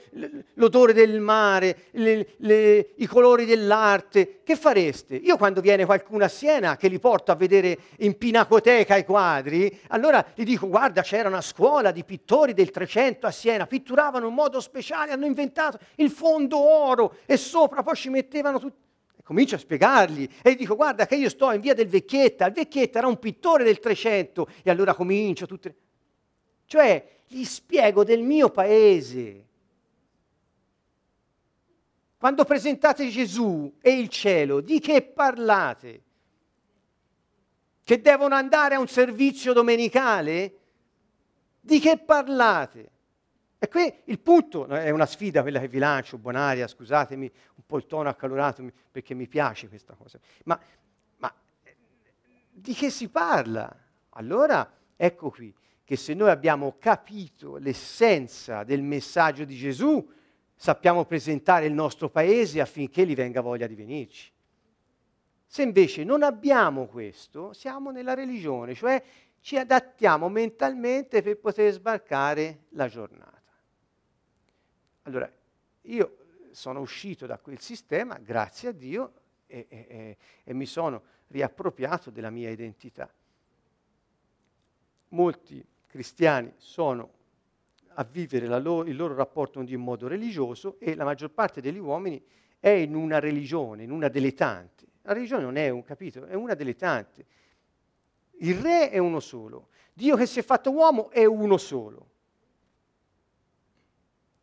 [0.55, 4.41] l'odore del mare, le, le, i colori dell'arte?
[4.43, 5.15] Che fareste?
[5.15, 9.79] Io quando viene qualcuno a Siena che li porto a vedere in pinacoteca i quadri,
[9.89, 14.33] allora gli dico guarda c'era una scuola di pittori del 300 a Siena, pitturavano in
[14.33, 18.89] modo speciale, hanno inventato il fondo oro e sopra poi ci mettevano tutti
[19.23, 22.53] comincio a spiegargli e gli dico guarda che io sto in via del Vecchietta, il
[22.53, 25.75] Vecchietta era un pittore del 300 e allora comincio tutte...
[26.65, 29.45] Cioè gli spiego del mio paese.
[32.17, 36.01] Quando presentate Gesù e il cielo, di che parlate?
[37.83, 40.57] Che devono andare a un servizio domenicale?
[41.59, 42.90] Di che parlate?
[43.63, 47.77] E qui il punto, è una sfida quella che vi lancio, buonaria, scusatemi un po'
[47.77, 50.59] il tono accalorato perché mi piace questa cosa, ma,
[51.17, 51.31] ma
[52.49, 53.71] di che si parla?
[54.13, 60.11] Allora ecco qui che se noi abbiamo capito l'essenza del messaggio di Gesù,
[60.55, 64.31] sappiamo presentare il nostro paese affinché gli venga voglia di venirci.
[65.45, 69.03] Se invece non abbiamo questo, siamo nella religione, cioè
[69.39, 73.40] ci adattiamo mentalmente per poter sbarcare la giornata.
[75.03, 75.31] Allora,
[75.83, 76.17] io
[76.51, 79.13] sono uscito da quel sistema, grazie a Dio,
[79.47, 83.11] e, e, e mi sono riappropriato della mia identità.
[85.09, 87.19] Molti cristiani sono
[87.95, 92.23] a vivere lo, il loro rapporto in modo religioso e la maggior parte degli uomini
[92.59, 94.85] è in una religione, in una delle tante.
[95.01, 97.25] La religione non è un capitolo, è una delle tante.
[98.37, 102.10] Il re è uno solo, Dio che si è fatto uomo è uno solo.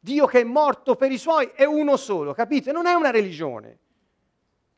[0.09, 2.73] Dio che è morto per i suoi è uno solo, capite?
[2.73, 3.79] Non è una religione.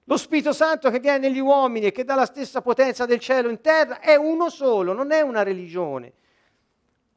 [0.04, 3.48] Lo Spirito Santo che viene negli uomini e che dà la stessa potenza del cielo
[3.48, 6.12] in terra è uno solo, non è una religione.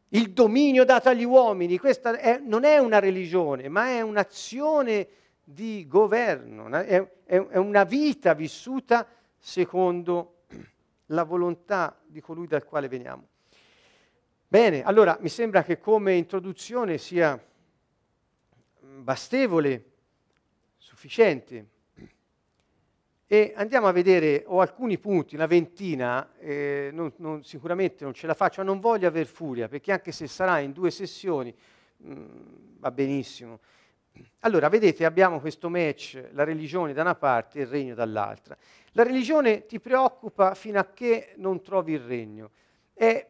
[0.09, 5.07] Il dominio dato agli uomini, questa è, non è una religione, ma è un'azione
[5.43, 9.07] di governo, è, è, è una vita vissuta
[9.39, 10.43] secondo
[11.07, 13.25] la volontà di colui dal quale veniamo.
[14.47, 17.43] Bene, allora mi sembra che come introduzione sia
[19.01, 19.91] bastevole,
[20.77, 21.67] sufficiente.
[23.25, 28.27] E andiamo a vedere, ho alcuni punti, una ventina, eh, non, non, sicuramente non ce
[28.27, 31.53] la faccio, ma non voglio aver furia, perché anche se sarà in due sessioni
[31.97, 32.25] mh, mm,
[32.77, 33.59] va benissimo.
[34.41, 38.55] Allora, vedete, abbiamo questo match, la religione da una parte e il regno dall'altra.
[38.91, 42.51] La religione ti preoccupa fino a che non trovi il regno.
[42.93, 43.27] È,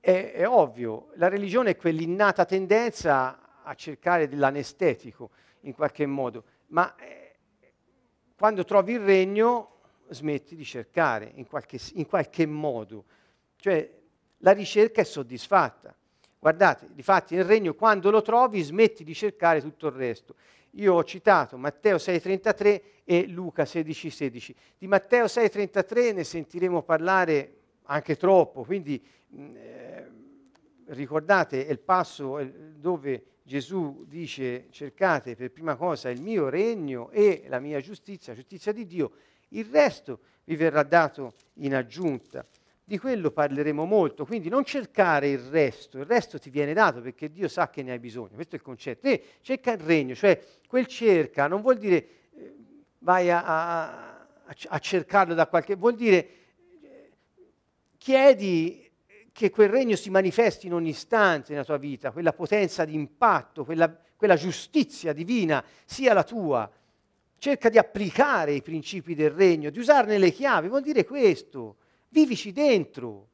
[0.00, 6.94] è, è ovvio, la religione è quell'innata tendenza a cercare dell'anestetico in qualche modo, ma
[6.96, 7.34] eh,
[8.36, 9.72] quando trovi il regno
[10.08, 13.04] smetti di cercare in qualche, in qualche modo.
[13.56, 13.90] Cioè
[14.38, 15.94] la ricerca è soddisfatta.
[16.38, 20.34] Guardate, difatti nel regno quando lo trovi smetti di cercare tutto il resto.
[20.76, 24.54] Io ho citato Matteo 6,33 e Luca 16,16.
[24.78, 29.00] Di Matteo 6,33 ne sentiremo parlare anche troppo, quindi
[29.34, 30.10] mm, eh,
[30.86, 32.38] ricordate è il passo
[32.76, 38.38] dove Gesù dice cercate per prima cosa il mio regno e la mia giustizia, la
[38.38, 39.12] giustizia di Dio,
[39.48, 42.46] il resto vi verrà dato in aggiunta.
[42.84, 47.30] Di quello parleremo molto, quindi non cercare il resto, il resto ti viene dato perché
[47.30, 49.06] Dio sa che ne hai bisogno, questo è il concetto.
[49.06, 52.54] E cerca il regno, cioè quel cerca non vuol dire eh,
[52.98, 56.28] vai a, a, a, cercarlo da qualche, vuol dire
[56.82, 57.10] eh,
[57.96, 58.81] chiedi
[59.32, 63.64] che quel regno si manifesti in ogni istante nella tua vita, quella potenza di impatto,
[63.64, 66.70] quella, quella giustizia divina sia la tua.
[67.38, 71.76] Cerca di applicare i principi del regno, di usarne le chiavi, vuol dire questo
[72.10, 73.28] vivici dentro.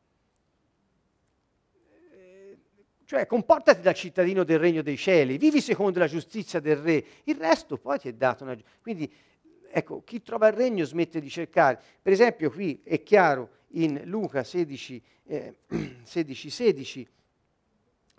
[3.05, 7.37] Cioè, comportati da cittadino del regno dei cieli, vivi secondo la giustizia del re, il
[7.37, 8.57] resto poi ti è dato una...
[8.81, 9.11] Quindi,
[9.71, 11.81] ecco, chi trova il regno smette di cercare.
[12.01, 15.55] Per esempio, qui è chiaro in Luca 16, eh,
[16.03, 17.09] 16, 16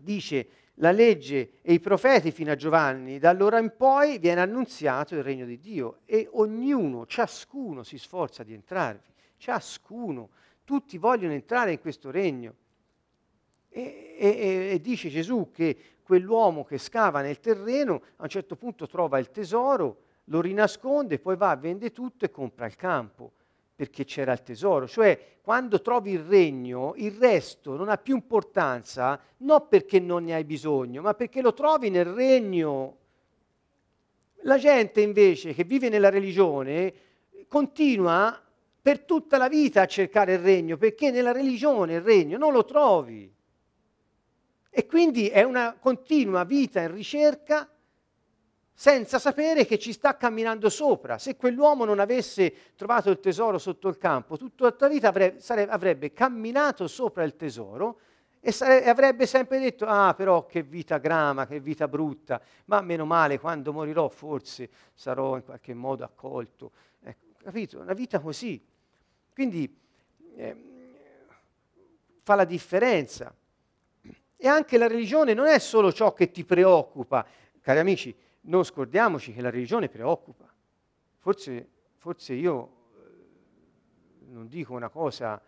[0.01, 5.15] dice la legge e i profeti fino a Giovanni, da allora in poi viene annunziato
[5.15, 10.29] il regno di Dio e ognuno, ciascuno si sforza di entrarvi, ciascuno
[10.63, 12.55] tutti vogliono entrare in questo regno.
[13.71, 18.87] E, e, e, dice Gesù che quell'uomo che scava nel terreno a un certo punto
[18.87, 23.33] trova il tesoro, lo rinasconde, poi va, vende tutto e compra il campo
[23.79, 24.89] perché c'era il tesoro.
[24.89, 30.33] Cioè, quando trovi il regno, il resto non ha più importanza, non perché non ne
[30.33, 32.97] hai bisogno, ma perché lo trovi nel regno.
[34.41, 36.93] La gente invece che vive nella religione
[37.47, 38.37] continua
[38.81, 42.65] per tutta la vita a cercare il regno, perché nella religione il regno non lo
[42.65, 43.33] trovi.
[44.69, 47.65] E quindi è una continua vita in ricerca
[48.79, 51.17] senza sapere che ci sta camminando sopra.
[51.17, 55.71] Se quell'uomo non avesse trovato il tesoro sotto il campo, tutta la vita avrebbe, sarebbe,
[55.73, 57.99] avrebbe camminato sopra il tesoro
[58.39, 63.03] e sare, avrebbe sempre detto, ah però che vita grama, che vita brutta, ma meno
[63.03, 66.71] male quando morirò forse sarò in qualche modo accolto.
[67.03, 67.81] Ecco, capito?
[67.81, 68.65] Una vita così.
[69.33, 69.77] Quindi
[70.37, 70.55] eh,
[72.23, 73.35] fa la differenza.
[74.37, 77.25] E anche la religione non è solo ciò che ti preoccupa.
[77.59, 80.51] Cari amici, non scordiamoci che la religione preoccupa.
[81.17, 85.41] Forse, forse io eh, non dico una cosa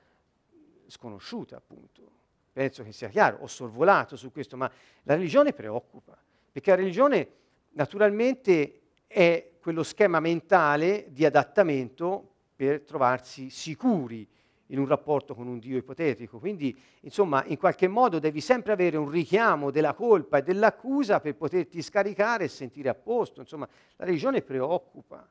[0.87, 2.19] sconosciuta, appunto.
[2.51, 4.69] Penso che sia chiaro, ho sorvolato su questo, ma
[5.03, 6.17] la religione preoccupa,
[6.51, 7.29] perché la religione
[7.71, 14.27] naturalmente è quello schema mentale di adattamento per trovarsi sicuri
[14.71, 16.39] in un rapporto con un Dio ipotetico.
[16.39, 21.35] Quindi, insomma, in qualche modo devi sempre avere un richiamo della colpa e dell'accusa per
[21.35, 23.41] poterti scaricare e sentire a posto.
[23.41, 25.27] Insomma, la religione preoccupa.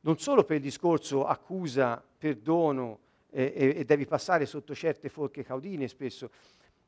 [0.00, 5.42] Non solo per il discorso accusa, perdono eh, e, e devi passare sotto certe forche
[5.42, 6.30] caudine spesso,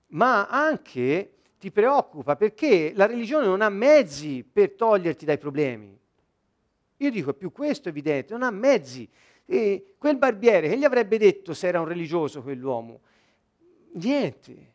[0.08, 5.98] ma anche ti preoccupa perché la religione non ha mezzi per toglierti dai problemi.
[6.98, 9.08] Io dico, è più questo evidente, non ha mezzi.
[9.52, 13.00] E quel barbiere, che gli avrebbe detto se era un religioso quell'uomo?
[13.94, 14.72] Niente.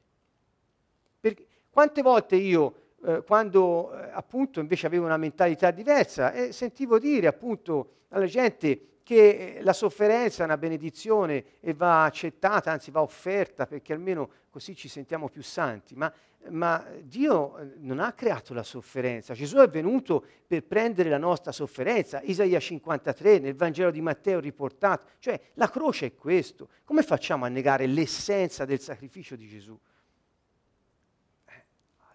[1.17, 6.99] Perché, quante volte io, eh, quando eh, appunto invece avevo una mentalità diversa, eh, sentivo
[6.99, 13.03] dire appunto alla gente che la sofferenza è una benedizione e va accettata, anzi va
[13.03, 15.93] offerta, perché almeno così ci sentiamo più santi.
[15.93, 16.11] Ma,
[16.49, 19.35] ma Dio eh, non ha creato la sofferenza.
[19.35, 22.19] Gesù è venuto per prendere la nostra sofferenza.
[22.23, 25.05] Isaia 53, nel Vangelo di Matteo riportato.
[25.19, 26.69] Cioè, la croce è questo.
[26.83, 29.79] Come facciamo a negare l'essenza del sacrificio di Gesù?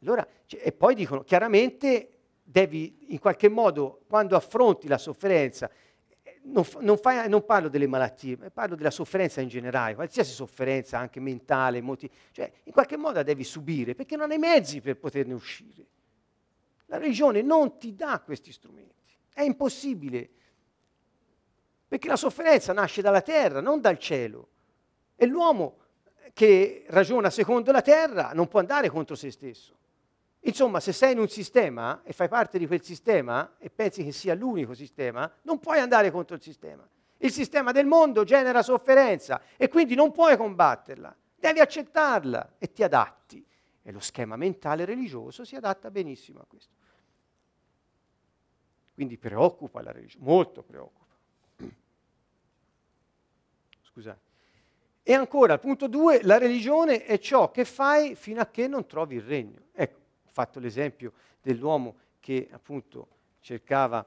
[0.02, 5.89] Allora, cioè, e poi dicono, chiaramente devi in qualche modo, quando affronti la sofferenza, eh,
[6.42, 11.20] non, non, fai, non, parlo delle malattie, parlo della sofferenza in generale, qualsiasi sofferenza, anche
[11.20, 15.34] mentale, emotiva, cioè in qualche modo la devi subire perché non hai mezzi per poterne
[15.34, 15.86] uscire.
[16.86, 20.28] La religione non ti dà questi strumenti, è impossibile,
[21.86, 24.48] perché la sofferenza nasce dalla terra, non dal cielo.
[25.16, 25.78] E l'uomo
[26.32, 29.76] che ragiona secondo la terra non può andare contro se stesso.
[30.44, 34.12] Insomma, se sei in un sistema e fai parte di quel sistema e pensi che
[34.12, 36.86] sia l'unico sistema, non puoi andare contro il sistema.
[37.18, 42.82] Il sistema del mondo genera sofferenza e quindi non puoi combatterla, devi accettarla e ti
[42.82, 43.46] adatti.
[43.82, 46.74] E lo schema mentale religioso si adatta benissimo a questo.
[48.94, 51.14] Quindi preoccupa la religione, molto preoccupa.
[53.82, 54.28] Scusate.
[55.02, 59.16] E ancora, punto 2, la religione è ciò che fai fino a che non trovi
[59.16, 59.68] il regno.
[59.72, 59.99] Ecco,
[60.30, 63.08] fatto l'esempio dell'uomo che appunto
[63.40, 64.04] cercava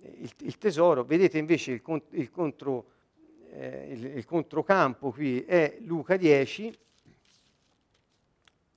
[0.00, 2.90] il, il tesoro, vedete invece il, il, contro,
[3.50, 6.78] eh, il controcampo qui è Luca 10,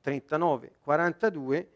[0.02, 1.72] 39, 42.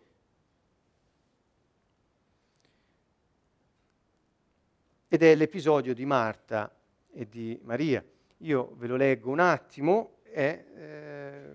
[5.09, 6.73] Ed è l'episodio di Marta
[7.11, 8.01] e di Maria.
[8.37, 10.19] Io ve lo leggo un attimo.
[10.23, 11.53] È, eh,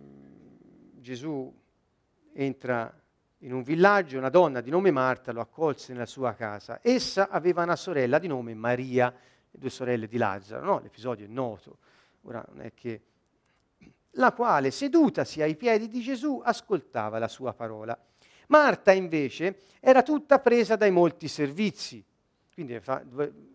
[1.01, 1.51] Gesù
[2.35, 2.95] entra
[3.41, 6.81] in un villaggio una donna di nome Marta lo accolse nella sua casa.
[6.83, 10.81] Essa aveva una sorella di nome Maria, le due sorelle di Lazzaro, no?
[10.81, 11.79] l'episodio è noto,
[12.23, 13.03] ora non è che...
[14.13, 17.99] la quale, sedutasi ai piedi di Gesù, ascoltava la sua parola.
[18.49, 22.05] Marta invece era tutta presa dai molti servizi,
[22.57, 22.81] quindi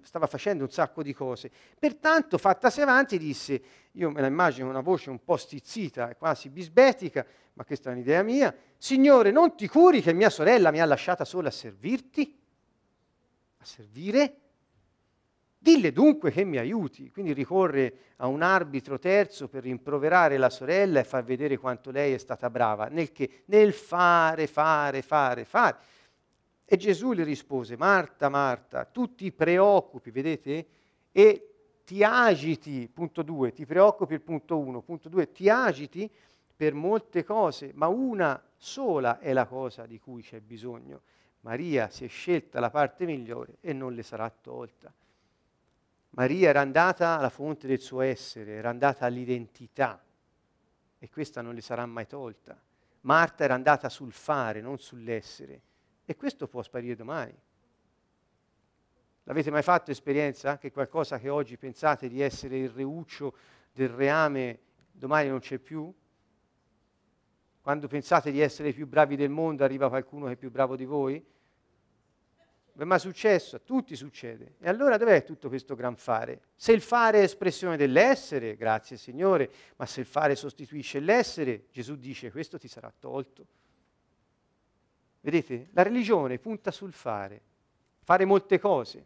[0.03, 1.49] stava facendo un sacco di cose.
[1.79, 3.59] Pertanto, fattasi avanti, disse,
[3.93, 8.21] io me la immagino una voce un po' stizzita, quasi bisbetica, ma questa è un'idea
[8.21, 12.39] mia, Signore, non ti curi che mia sorella mi ha lasciata sola a servirti?
[13.57, 14.35] A servire?
[15.57, 17.09] Dille dunque che mi aiuti.
[17.09, 22.13] Quindi ricorre a un arbitro terzo per rimproverare la sorella e far vedere quanto lei
[22.13, 25.77] è stata brava, nel, che, nel fare, fare, fare, fare.
[26.73, 30.67] E Gesù gli rispose, Marta, Marta, tu ti preoccupi, vedete?
[31.11, 31.49] E
[31.83, 36.09] ti agiti, punto 2, ti preoccupi il punto 1, punto 2, ti agiti
[36.55, 41.01] per molte cose, ma una sola è la cosa di cui c'è bisogno.
[41.41, 44.93] Maria si è scelta la parte migliore e non le sarà tolta.
[46.11, 50.01] Maria era andata alla fonte del suo essere, era andata all'identità
[50.97, 52.57] e questa non le sarà mai tolta.
[53.01, 55.63] Marta era andata sul fare, non sull'essere.
[56.11, 57.33] E questo può sparire domani.
[59.23, 63.33] L'avete mai fatto esperienza che qualcosa che oggi pensate di essere il reuccio
[63.71, 64.59] del reame
[64.91, 65.89] domani non c'è più?
[67.61, 70.75] Quando pensate di essere i più bravi del mondo arriva qualcuno che è più bravo
[70.75, 71.13] di voi?
[72.73, 73.55] Non è mai successo?
[73.55, 74.55] A tutti succede.
[74.59, 76.41] E allora dov'è tutto questo gran fare?
[76.57, 81.95] Se il fare è espressione dell'essere, grazie Signore, ma se il fare sostituisce l'essere, Gesù
[81.95, 83.59] dice questo ti sarà tolto.
[85.21, 85.69] Vedete?
[85.73, 87.41] La religione punta sul fare,
[88.03, 89.05] fare molte cose.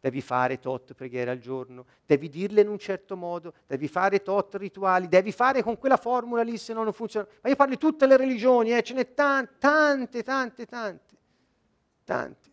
[0.00, 4.56] Devi fare tot preghiere al giorno, devi dirle in un certo modo, devi fare tot
[4.56, 7.24] rituali, devi fare con quella formula lì se no non funziona.
[7.40, 11.16] Ma io parlo di tutte le religioni, eh, ce n'è tante, tante, tante, tante,
[12.02, 12.50] tante.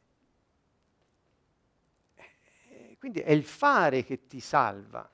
[2.14, 5.10] Eh, quindi è il fare che ti salva.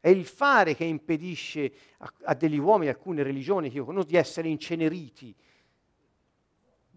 [0.00, 4.16] È il fare che impedisce a, a degli uomini, alcune religioni che io conosco, di
[4.16, 5.36] essere inceneriti,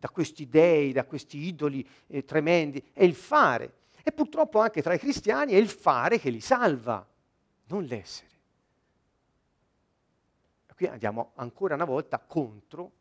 [0.06, 3.74] da questi dei, da questi idoli eh, tremendi, è il fare.
[4.04, 7.04] E purtroppo anche tra i cristiani è il fare che li salva,
[7.66, 8.34] non l'essere.
[10.76, 12.92] Qui andiamo ancora una volta contro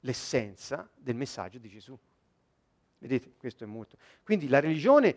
[0.00, 1.98] l'essenza del messaggio di Gesù.
[2.98, 3.96] Vedete, questo è molto.
[4.22, 5.08] Quindi la religione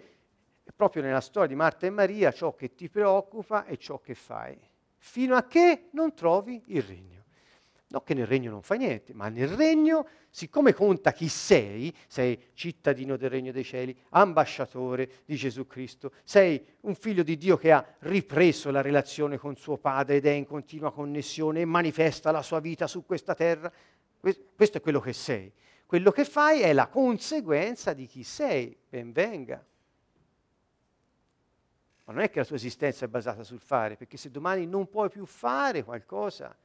[0.63, 4.15] è proprio nella storia di Marta e Maria ciò che ti preoccupa e ciò che
[4.15, 4.57] fai,
[4.97, 7.18] fino a che non trovi il regno.
[7.91, 12.39] No che nel regno non fai niente, ma nel regno, siccome conta chi sei, sei
[12.53, 17.71] cittadino del regno dei cieli, ambasciatore di Gesù Cristo, sei un figlio di Dio che
[17.71, 22.43] ha ripreso la relazione con suo padre ed è in continua connessione e manifesta la
[22.43, 23.71] sua vita su questa terra,
[24.19, 25.51] questo è quello che sei.
[25.87, 29.65] Quello che fai è la conseguenza di chi sei, ben venga.
[32.03, 34.87] Ma non è che la tua esistenza è basata sul fare, perché se domani non
[34.87, 36.55] puoi più fare qualcosa,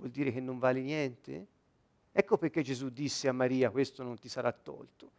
[0.00, 1.46] vuol dire che non vale niente?
[2.10, 5.10] Ecco perché Gesù disse a Maria, questo non ti sarà tolto.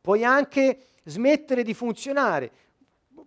[0.00, 2.50] Puoi anche smettere di funzionare,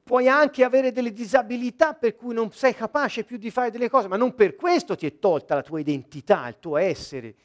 [0.04, 4.08] puoi anche avere delle disabilità per cui non sei capace più di fare delle cose,
[4.08, 7.36] ma non per questo ti è tolta la tua identità, il tuo essere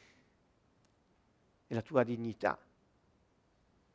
[1.66, 2.58] e la tua dignità.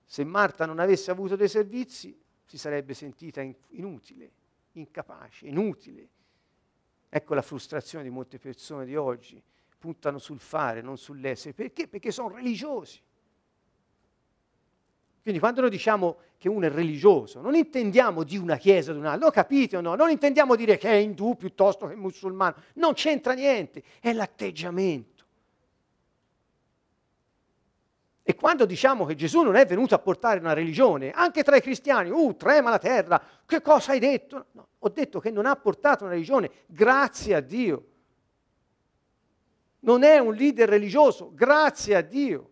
[0.06, 4.32] Se Marta non avesse avuto dei servizi, si sarebbe sentita inutile,
[4.74, 6.10] incapace, inutile.
[7.14, 9.44] Ecco la frustrazione di molte persone di oggi,
[9.78, 11.54] puntano sul fare, non sull'essere.
[11.54, 11.90] Perché?
[11.90, 13.02] Perché sono religiosi.
[15.22, 19.02] Quindi quando noi diciamo che uno è religioso, non intendiamo di una chiesa o di
[19.02, 19.96] un'altra, lo capite o no?
[19.96, 25.26] Non intendiamo dire che è indù piuttosto che musulmano, non c'entra niente, è l'atteggiamento.
[28.24, 31.62] E quando diciamo che Gesù non è venuto a portare una religione, anche tra i
[31.62, 34.46] cristiani, uh, trema la terra, che cosa hai detto?
[34.54, 37.86] No, ho detto che non ha portato una religione, grazie a Dio.
[39.82, 42.50] Non è un leader religioso, grazie a Dio.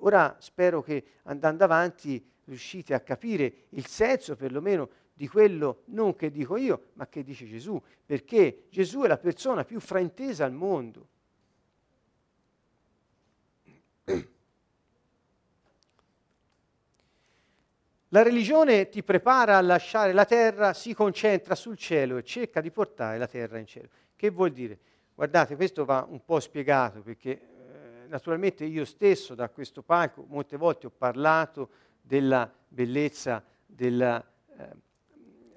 [0.00, 6.30] Ora spero che andando avanti riuscite a capire il senso perlomeno di quello non che
[6.30, 11.08] dico io, ma che dice Gesù, perché Gesù è la persona più fraintesa al mondo.
[18.12, 22.70] La religione ti prepara a lasciare la terra, si concentra sul cielo e cerca di
[22.70, 23.88] portare la terra in cielo.
[24.16, 24.78] Che vuol dire?
[25.14, 30.56] Guardate, questo va un po' spiegato perché eh, naturalmente io stesso da questo palco molte
[30.56, 31.68] volte ho parlato
[32.00, 34.24] della bellezza della,
[34.56, 34.68] eh,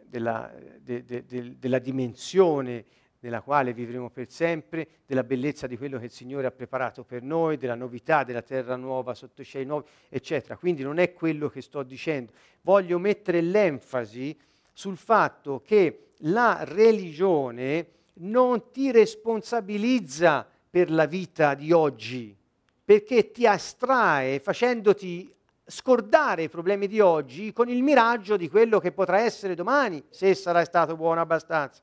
[0.03, 2.83] della, de, de, de, della dimensione
[3.21, 7.21] nella quale vivremo per sempre, della bellezza di quello che il Signore ha preparato per
[7.21, 10.57] noi, della novità della terra nuova sotto i cieli nuovi, eccetera.
[10.57, 12.31] Quindi non è quello che sto dicendo.
[12.61, 14.37] Voglio mettere l'enfasi
[14.73, 22.35] sul fatto che la religione non ti responsabilizza per la vita di oggi,
[22.83, 25.33] perché ti astrae facendoti
[25.65, 30.33] scordare i problemi di oggi con il miraggio di quello che potrà essere domani, se
[30.33, 31.81] sarai stato buono abbastanza.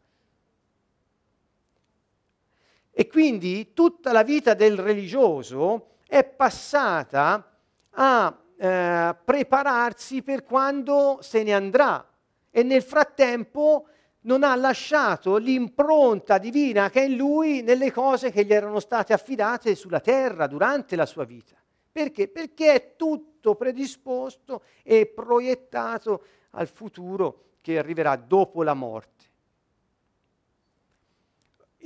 [3.00, 7.48] E quindi tutta la vita del religioso è passata
[7.90, 12.04] a eh, prepararsi per quando se ne andrà
[12.50, 13.86] e nel frattempo
[14.22, 19.12] non ha lasciato l'impronta divina che è in lui nelle cose che gli erano state
[19.12, 21.54] affidate sulla terra durante la sua vita.
[21.92, 22.26] Perché?
[22.26, 29.17] Perché è tutto predisposto e proiettato al futuro che arriverà dopo la morte.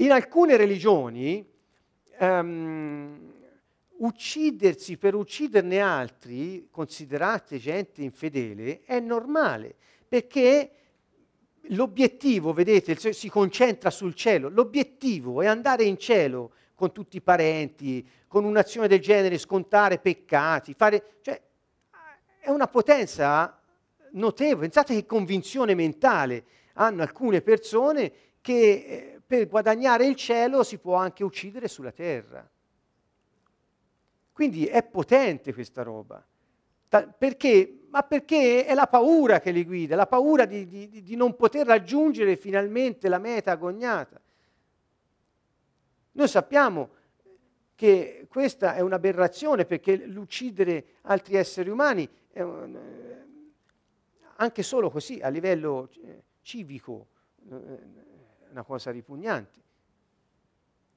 [0.02, 1.48] In alcune religioni
[2.18, 3.32] um,
[3.98, 9.76] uccidersi per ucciderne altri, considerate gente infedele, è normale,
[10.08, 10.70] perché
[11.68, 18.04] l'obiettivo, vedete, si concentra sul cielo, l'obiettivo è andare in cielo con tutti i parenti,
[18.26, 21.18] con un'azione del genere, scontare peccati, fare...
[21.20, 21.40] Cioè,
[22.40, 23.56] è una potenza
[24.14, 24.62] notevole.
[24.62, 30.94] Pensate che convinzione mentale hanno alcune persone che eh, per guadagnare il cielo si può
[30.94, 32.46] anche uccidere sulla terra.
[34.30, 36.22] Quindi è potente questa roba.
[37.16, 37.78] perché?
[37.88, 41.66] Ma perché è la paura che li guida, la paura di, di, di non poter
[41.66, 44.20] raggiungere finalmente la meta agognata.
[46.12, 46.90] Noi sappiamo
[47.74, 52.78] che questa è un'aberrazione perché l'uccidere altri esseri umani un,
[54.36, 57.06] anche solo così a livello eh, civico
[57.50, 58.11] eh,
[58.52, 59.60] una cosa ripugnante.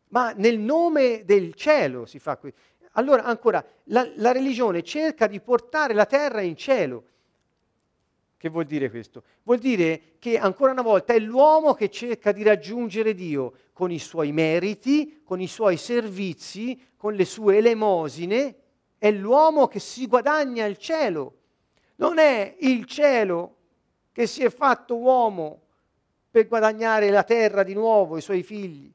[0.10, 2.60] Ma nel nome del cielo si fa questo.
[2.92, 7.04] Allora, ancora, la, la religione cerca di portare la terra in cielo.
[8.38, 9.24] Che vuol dire questo?
[9.44, 14.00] Vuol dire che ancora una volta è l'uomo che cerca di raggiungere Dio con i
[14.00, 18.56] suoi meriti, con i suoi servizi, con le sue elemosine.
[18.98, 21.40] È l'uomo che si guadagna il cielo.
[21.96, 23.56] Non è il cielo
[24.12, 25.65] che si è fatto uomo
[26.36, 28.92] per guadagnare la terra di nuovo, i suoi figli.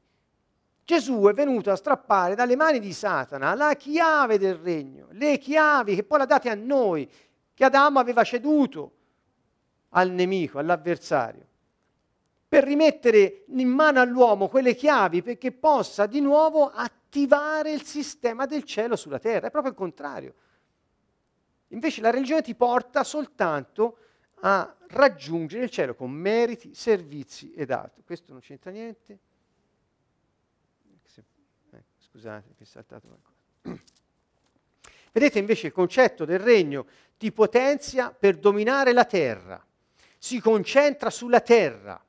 [0.85, 5.95] Gesù è venuto a strappare dalle mani di Satana la chiave del regno, le chiavi
[5.95, 7.09] che poi l'ha date a noi,
[7.55, 8.91] che Adamo aveva ceduto
[9.89, 11.47] al nemico, all'avversario,
[12.47, 18.65] per rimettere in mano all'uomo quelle chiavi perché possa di nuovo attivare il sistema del
[18.65, 19.47] cielo sulla terra.
[19.47, 20.33] È proprio il contrario.
[21.69, 24.10] Invece la religione ti porta soltanto a
[24.41, 28.01] raggiungere il cielo con meriti, servizi ed altro.
[28.05, 29.19] Questo non c'entra niente.
[31.71, 33.83] Eh, scusate, mi è saltato qualcosa.
[35.13, 36.85] Vedete invece il concetto del regno
[37.17, 39.63] ti potenzia per dominare la terra.
[40.17, 41.99] si concentra sulla terra,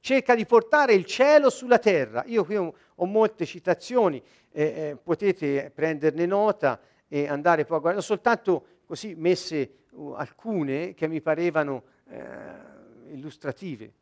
[0.00, 2.24] cerca di portare il cielo sulla terra.
[2.26, 4.20] Io qui ho, ho molte citazioni,
[4.50, 10.94] eh, eh, potete prenderne nota e andare poi a guardare, soltanto così messe uh, alcune
[10.94, 12.22] che mi parevano eh,
[13.12, 13.92] illustrative.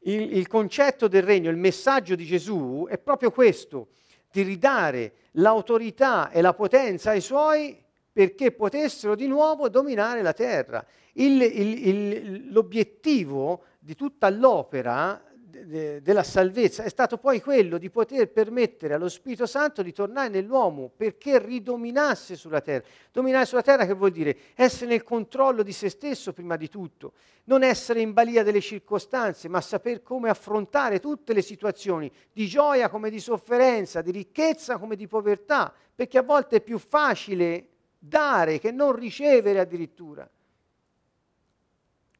[0.00, 3.88] Il, il concetto del regno, il messaggio di Gesù è proprio questo,
[4.30, 10.84] di ridare l'autorità e la potenza ai suoi perché potessero di nuovo dominare la terra.
[11.14, 15.22] Il, il, il, l'obiettivo di tutta l'opera
[15.64, 20.28] de, della salvezza è stato poi quello di poter permettere allo Spirito Santo di tornare
[20.28, 22.84] nell'uomo perché ridominasse sulla terra.
[23.12, 24.36] Dominare sulla terra che vuol dire?
[24.54, 27.12] Essere nel controllo di se stesso prima di tutto,
[27.44, 32.88] non essere in balia delle circostanze, ma saper come affrontare tutte le situazioni di gioia
[32.88, 38.58] come di sofferenza, di ricchezza come di povertà, perché a volte è più facile dare
[38.58, 40.28] che non ricevere addirittura.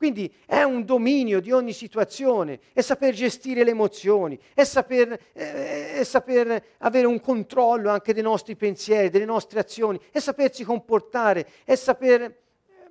[0.05, 5.95] Quindi è un dominio di ogni situazione, è saper gestire le emozioni, è saper, eh,
[5.95, 11.49] è saper, avere un controllo anche dei nostri pensieri, delle nostre azioni, è sapersi comportare,
[11.65, 12.35] è saper eh,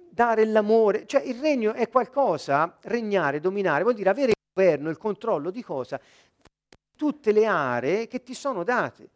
[0.09, 1.05] dare l'amore.
[1.05, 5.61] Cioè il regno è qualcosa, regnare, dominare, vuol dire avere il governo, il controllo di
[5.61, 6.01] cosa?
[6.95, 9.07] Tutte le aree che ti sono date.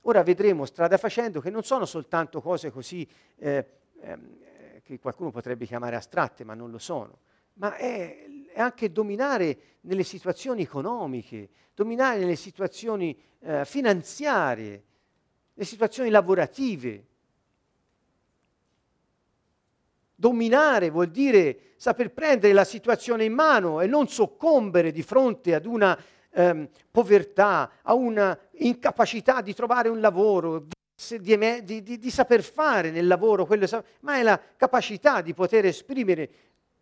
[0.00, 3.64] Ora vedremo strada facendo che non sono soltanto cose così eh,
[4.00, 4.18] eh,
[4.82, 7.18] che qualcuno potrebbe chiamare astratte, ma non lo sono
[7.56, 14.82] ma è, è, anche dominare nelle situazioni economiche, dominare nelle situazioni eh, finanziarie,
[15.54, 17.04] nelle situazioni lavorative.
[20.14, 25.66] Dominare vuol dire saper prendere la situazione in mano e non soccombere di fronte ad
[25.66, 25.98] una
[26.30, 30.66] ehm, povertà, a una incapacità di trovare un lavoro,
[31.20, 33.66] di, di, di, di saper fare nel lavoro, quello,
[34.00, 36.30] ma è la capacità di poter esprimere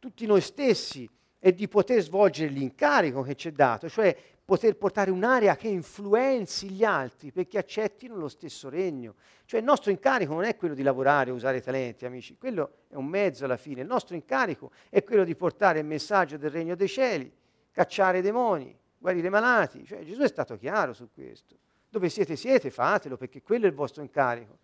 [0.05, 5.11] tutti noi stessi e di poter svolgere l'incarico che ci è dato, cioè poter portare
[5.11, 9.15] un'area che influenzi gli altri perché accettino lo stesso regno.
[9.47, 13.07] Cioè il nostro incarico non è quello di lavorare, usare talenti, amici, quello è un
[13.07, 13.81] mezzo alla fine.
[13.81, 17.33] Il nostro incarico è quello di portare il messaggio del regno dei cieli,
[17.71, 19.87] cacciare i demoni, guarire i malati.
[19.87, 21.57] Cioè Gesù è stato chiaro su questo.
[21.89, 24.59] Dove siete siete, fatelo perché quello è il vostro incarico.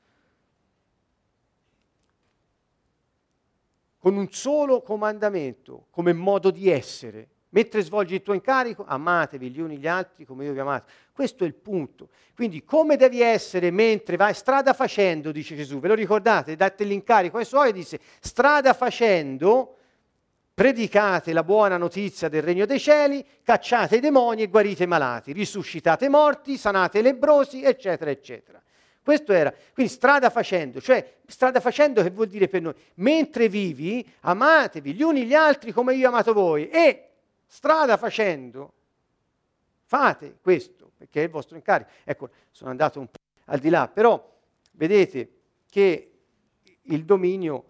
[4.01, 7.29] Con un solo comandamento come modo di essere.
[7.51, 10.91] Mentre svolgi il tuo incarico, amatevi gli uni gli altri come io vi amate.
[11.13, 12.09] Questo è il punto.
[12.35, 16.57] Quindi come devi essere mentre vai strada facendo, dice Gesù, ve lo ricordate?
[16.57, 19.77] Date l'incarico ai suoi e disse, strada facendo,
[20.55, 25.33] predicate la buona notizia del regno dei cieli, cacciate i demoni e guarite i malati,
[25.33, 28.63] risuscitate i morti, sanate i lebrosi, eccetera, eccetera.
[29.03, 34.07] Questo era, quindi strada facendo, cioè strada facendo che vuol dire per noi, mentre vivi,
[34.21, 36.69] amatevi gli uni gli altri come io amato voi.
[36.69, 37.09] E
[37.47, 38.73] strada facendo,
[39.85, 41.91] fate questo, perché è il vostro incarico.
[42.05, 44.23] Ecco, sono andato un po' al di là, però
[44.73, 45.31] vedete
[45.69, 46.13] che
[46.83, 47.65] il dominio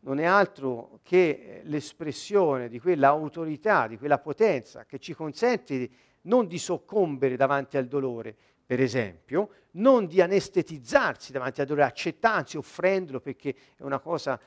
[0.00, 5.90] non è altro che l'espressione di quella autorità, di quella potenza che ci consente
[6.22, 8.36] non di soccombere davanti al dolore,
[8.70, 14.40] per esempio, non di anestetizzarsi davanti al dolore, accettarsi, offrendolo perché è una cosa,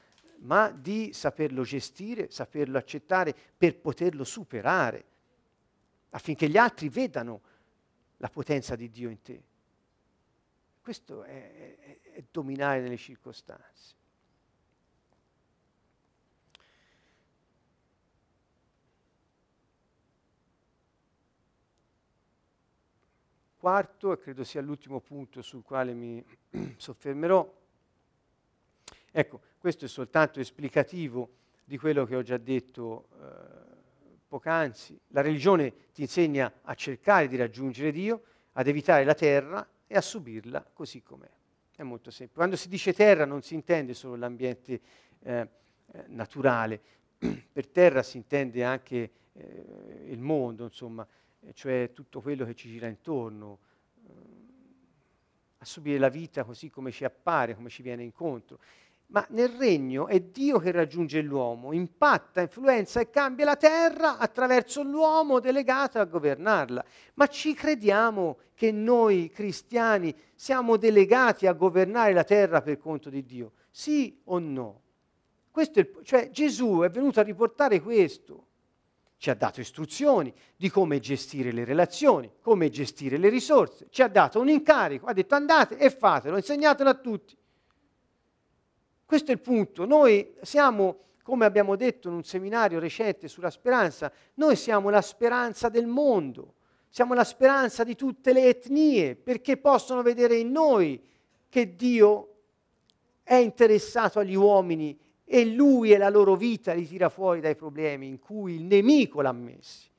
[0.44, 5.04] ma di saperlo gestire, saperlo accettare per poterlo superare,
[6.12, 7.42] affinché gli altri vedano
[8.16, 9.44] la potenza di Dio in te.
[10.82, 13.96] Questo è, è, è dominare nelle circostanze.
[23.64, 26.22] Quarto, e credo sia l'ultimo punto sul quale mi
[26.76, 27.50] soffermerò,
[29.10, 31.30] ecco, questo è soltanto esplicativo
[31.64, 33.76] di quello che ho già detto eh,
[34.28, 35.00] poc'anzi.
[35.12, 40.02] La religione ti insegna a cercare di raggiungere Dio, ad evitare la terra e a
[40.02, 41.32] subirla così com'è.
[41.74, 42.36] È molto semplice.
[42.36, 44.82] Quando si dice terra non si intende solo l'ambiente
[45.22, 45.48] eh,
[45.90, 46.82] eh, naturale,
[47.50, 51.08] per terra si intende anche eh, il mondo, insomma,
[51.54, 53.60] cioè tutto quello che ci gira intorno,
[54.06, 54.12] eh,
[55.58, 58.60] a subire la vita così come ci appare, come ci viene incontro.
[59.08, 64.82] Ma nel regno è Dio che raggiunge l'uomo, impatta, influenza e cambia la terra attraverso
[64.82, 66.84] l'uomo delegato a governarla.
[67.16, 73.24] Ma ci crediamo che noi cristiani siamo delegati a governare la terra per conto di
[73.24, 73.52] Dio?
[73.70, 74.82] Sì o no?
[75.56, 78.48] Il, cioè Gesù è venuto a riportare questo
[79.24, 84.10] ci ha dato istruzioni di come gestire le relazioni, come gestire le risorse, ci ha
[84.10, 87.38] dato un incarico, ha detto andate e fatelo, insegnatelo a tutti.
[89.06, 94.12] Questo è il punto, noi siamo come abbiamo detto in un seminario recente sulla speranza,
[94.34, 96.56] noi siamo la speranza del mondo,
[96.90, 101.02] siamo la speranza di tutte le etnie, perché possono vedere in noi
[101.48, 102.40] che Dio
[103.24, 105.00] è interessato agli uomini
[105.34, 109.20] e lui e la loro vita li tira fuori dai problemi in cui il nemico
[109.20, 109.90] l'ha messi.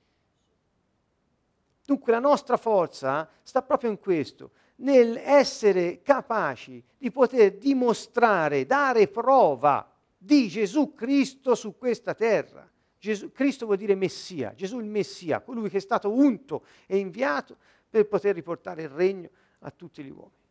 [1.84, 9.08] Dunque la nostra forza sta proprio in questo, nel essere capaci di poter dimostrare, dare
[9.08, 12.70] prova di Gesù Cristo su questa terra.
[12.96, 17.56] Gesù, Cristo vuol dire Messia, Gesù il Messia, colui che è stato unto e inviato
[17.90, 20.42] per poter riportare il regno a tutti gli uomini.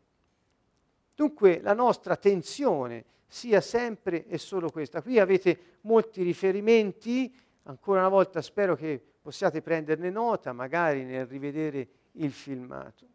[1.14, 5.02] Dunque la nostra tensione sia sempre e solo questa.
[5.02, 11.88] Qui avete molti riferimenti, ancora una volta spero che possiate prenderne nota, magari nel rivedere
[12.12, 13.06] il filmato.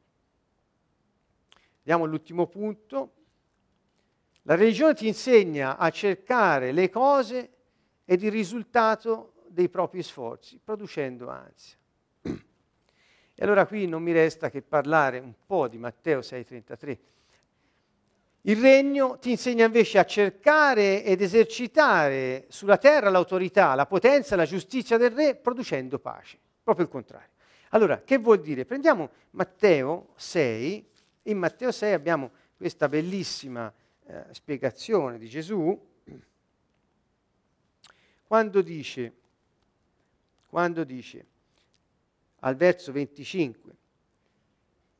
[1.80, 3.14] Andiamo all'ultimo punto.
[4.44, 7.50] La religione ti insegna a cercare le cose
[8.06, 11.78] ed il risultato dei propri sforzi, producendo ansia.
[13.42, 16.98] E allora qui non mi resta che parlare un po' di Matteo 6:33.
[18.44, 24.46] Il regno ti insegna invece a cercare ed esercitare sulla terra l'autorità, la potenza, la
[24.46, 26.38] giustizia del re, producendo pace.
[26.64, 27.30] Proprio il contrario.
[27.70, 28.66] Allora, che vuol dire?
[28.66, 30.90] Prendiamo Matteo 6,
[31.24, 33.72] in Matteo 6 abbiamo questa bellissima
[34.06, 35.88] eh, spiegazione di Gesù,
[38.26, 39.14] quando dice,
[40.48, 41.26] quando dice
[42.42, 43.76] al verso 25,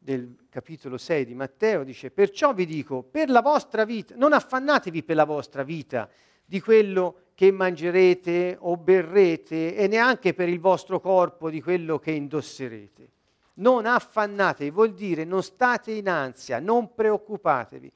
[0.02, 5.04] del capitolo 6 di Matteo, dice, perciò vi dico, per la vostra vita, non affannatevi
[5.04, 6.10] per la vostra vita
[6.46, 12.12] di quello che mangerete o berrete e neanche per il vostro corpo di quello che
[12.12, 13.12] indosserete.
[13.56, 17.92] Non affannatevi, vuol dire non state in ansia, non preoccupatevi.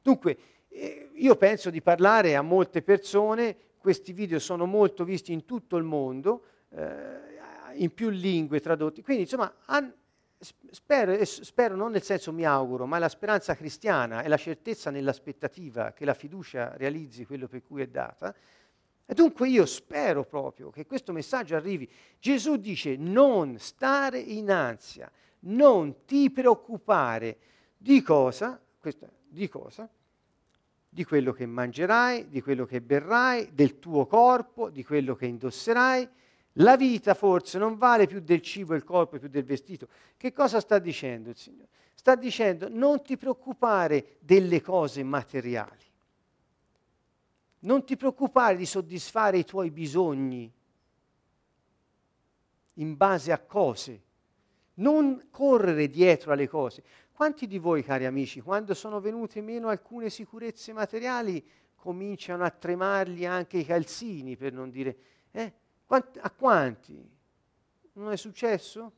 [0.00, 0.38] Dunque,
[0.68, 5.76] eh, io penso di parlare a molte persone, questi video sono molto visti in tutto
[5.76, 7.26] il mondo, eh,
[7.74, 9.92] in più lingue tradotti, quindi insomma han,
[10.38, 15.92] spero, spero, non nel senso mi auguro, ma la speranza cristiana e la certezza nell'aspettativa
[15.92, 18.34] che la fiducia realizzi quello per cui è data.
[19.10, 21.90] E dunque io spero proprio che questo messaggio arrivi.
[22.18, 25.10] Gesù dice non stare in ansia,
[25.40, 27.38] non ti preoccupare
[27.76, 29.88] di cosa, questo, di cosa?
[30.90, 36.08] Di quello che mangerai, di quello che berrai, del tuo corpo, di quello che indosserai,
[36.58, 39.88] la vita forse non vale più del cibo, il corpo più del vestito.
[40.16, 41.68] Che cosa sta dicendo il Signore?
[41.94, 45.86] Sta dicendo non ti preoccupare delle cose materiali.
[47.60, 50.52] Non ti preoccupare di soddisfare i tuoi bisogni
[52.74, 54.02] in base a cose.
[54.74, 56.82] Non correre dietro alle cose.
[57.12, 61.44] Quanti di voi, cari amici, quando sono venute meno alcune sicurezze materiali,
[61.74, 64.96] cominciano a tremargli anche i calzini, per non dire...
[65.30, 65.52] Eh?
[65.96, 67.16] A quanti?
[67.94, 68.92] Non è successo?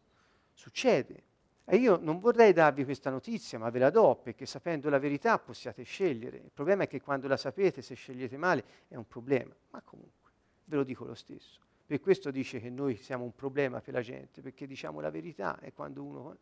[0.52, 1.28] Succede.
[1.64, 5.38] E io non vorrei darvi questa notizia, ma ve la do perché sapendo la verità
[5.38, 6.38] possiate scegliere.
[6.38, 9.54] Il problema è che quando la sapete, se scegliete male, è un problema.
[9.70, 10.30] Ma comunque,
[10.64, 11.60] ve lo dico lo stesso.
[11.86, 15.58] Per questo dice che noi siamo un problema per la gente, perché diciamo la verità
[15.60, 16.36] e quando uno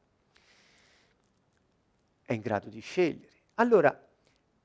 [2.23, 3.33] è in grado di scegliere.
[3.55, 4.07] Allora,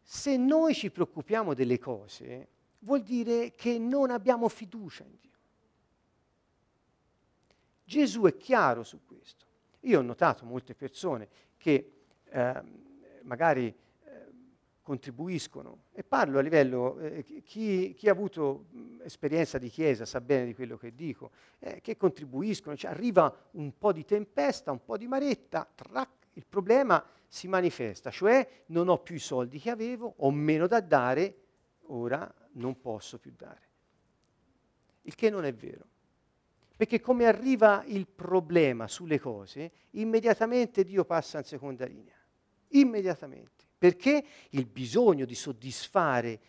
[0.01, 2.47] se noi ci preoccupiamo delle cose,
[2.79, 5.31] vuol dire che non abbiamo fiducia in Dio.
[7.83, 9.45] Gesù è chiaro su questo.
[9.81, 11.27] Io ho notato molte persone
[11.57, 11.91] che
[12.25, 12.61] eh,
[13.23, 14.31] magari eh,
[14.81, 20.21] contribuiscono, e parlo a livello, eh, chi, chi, ha avuto mh, esperienza di chiesa sa
[20.21, 24.83] bene di quello che dico, eh, che contribuiscono, cioè arriva un po' di tempesta, un
[24.83, 29.69] po' di maretta, trac, il problema si manifesta, cioè non ho più i soldi che
[29.69, 31.35] avevo, ho meno da dare,
[31.87, 33.61] ora non posso più dare.
[35.03, 35.91] Il che non è vero.
[36.75, 42.15] Perché come arriva il problema sulle cose, immediatamente Dio passa in seconda linea.
[42.69, 43.65] Immediatamente.
[43.77, 46.39] Perché il bisogno di soddisfare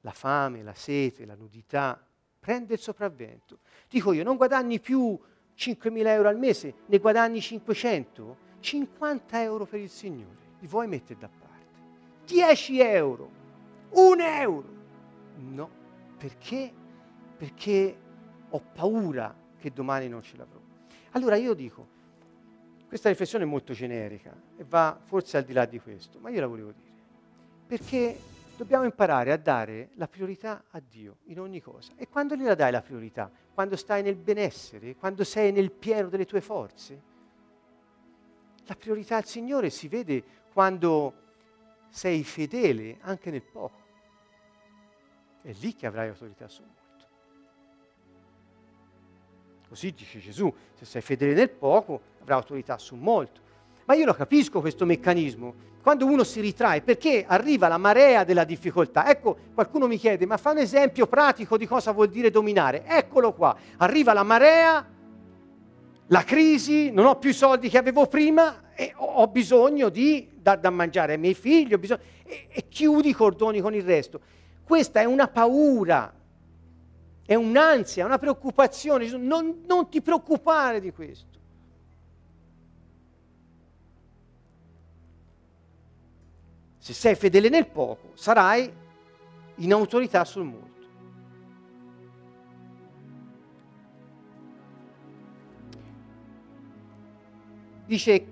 [0.00, 2.04] la fame, la sete, la nudità,
[2.38, 3.60] prende il sopravvento.
[3.88, 5.18] Dico io, non guadagni più
[5.56, 8.50] 5.000 euro al mese, ne guadagni 500?
[8.60, 11.50] 50 euro per il Signore, li vuoi mettere da parte?
[12.26, 13.30] 10 euro,
[13.90, 14.68] 1 euro.
[15.36, 15.70] No,
[16.16, 16.72] perché
[17.42, 17.96] perché
[18.50, 20.60] ho paura che domani non ce l'avrò.
[21.10, 21.88] Allora io dico,
[22.86, 26.38] questa riflessione è molto generica e va forse al di là di questo, ma io
[26.38, 26.94] la volevo dire,
[27.66, 28.16] perché
[28.56, 31.94] dobbiamo imparare a dare la priorità a Dio in ogni cosa.
[31.96, 33.28] E quando gliela dai la priorità?
[33.52, 37.02] Quando stai nel benessere, quando sei nel pieno delle tue forze?
[38.66, 40.22] La priorità al Signore si vede
[40.52, 41.14] quando
[41.88, 43.80] sei fedele anche nel poco.
[45.42, 46.81] È lì che avrai autorità su molto.
[49.72, 53.40] Così dice Gesù, se sei fedele nel poco, avrai autorità su molto.
[53.86, 55.54] Ma io lo capisco questo meccanismo.
[55.80, 59.08] Quando uno si ritrae, perché arriva la marea della difficoltà.
[59.08, 62.84] Ecco, qualcuno mi chiede, ma fa un esempio pratico di cosa vuol dire dominare.
[62.84, 64.86] Eccolo qua, arriva la marea,
[66.08, 70.58] la crisi, non ho più i soldi che avevo prima e ho bisogno di dar
[70.58, 74.20] da mangiare ai miei figli, bisogno, e, e chiudi i cordoni con il resto.
[74.64, 76.12] Questa è una paura,
[77.24, 79.08] è un'ansia, una preoccupazione.
[79.16, 81.30] Non, non ti preoccupare di questo.
[86.78, 88.70] Se sei fedele nel poco, sarai
[89.56, 90.70] in autorità sul molto.
[97.86, 98.26] Dice,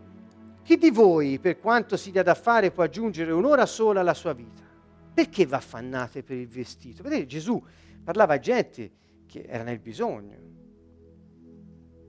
[0.64, 4.32] chi di voi, per quanto si dia da fare, può aggiungere un'ora sola alla sua
[4.32, 4.62] vita?
[5.12, 7.02] Perché vi affannate per il vestito?
[7.02, 7.62] Vedete, Gesù
[8.02, 8.90] parlava a gente
[9.26, 10.38] che era nel bisogno.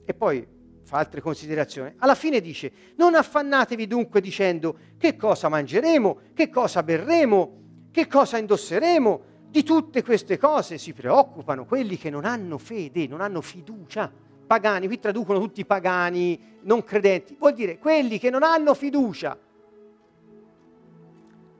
[0.04, 0.46] E poi
[0.84, 1.94] fa altre considerazioni.
[1.98, 7.60] Alla fine dice, non affannatevi dunque dicendo che cosa mangeremo, che cosa berremo,
[7.92, 9.30] che cosa indosseremo.
[9.52, 14.12] Di tutte queste cose si preoccupano quelli che non hanno fede, non hanno fiducia.
[14.48, 17.36] Pagani, qui traducono tutti pagani, non credenti.
[17.38, 19.38] Vuol dire quelli che non hanno fiducia.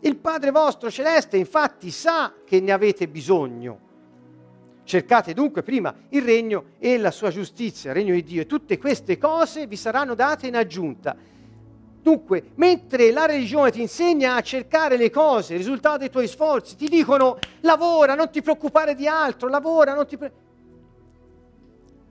[0.04, 3.90] Il Padre vostro celeste infatti sa che ne avete bisogno
[4.92, 8.78] Cercate dunque prima il regno e la sua giustizia, il regno di Dio, e tutte
[8.78, 11.16] queste cose vi saranno date in aggiunta.
[12.02, 16.76] Dunque, mentre la religione ti insegna a cercare le cose, il risultato dei tuoi sforzi,
[16.76, 20.50] ti dicono lavora, non ti preoccupare di altro, lavora, non ti preoccupare.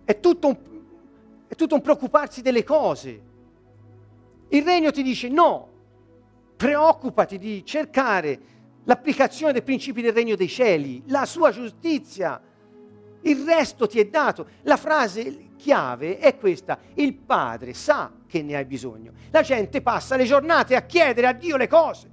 [0.07, 0.57] È tutto un,
[1.49, 3.23] è tutto un preoccuparsi delle cose.
[4.49, 5.69] Il regno ti dice no,
[6.57, 8.41] preoccupati di cercare
[8.85, 12.41] l'applicazione dei principi del regno dei cieli, la sua giustizia
[13.23, 14.47] il resto ti è dato.
[14.63, 19.13] La frase chiave è questa, il Padre sa che ne hai bisogno.
[19.31, 22.11] La gente passa le giornate a chiedere a Dio le cose.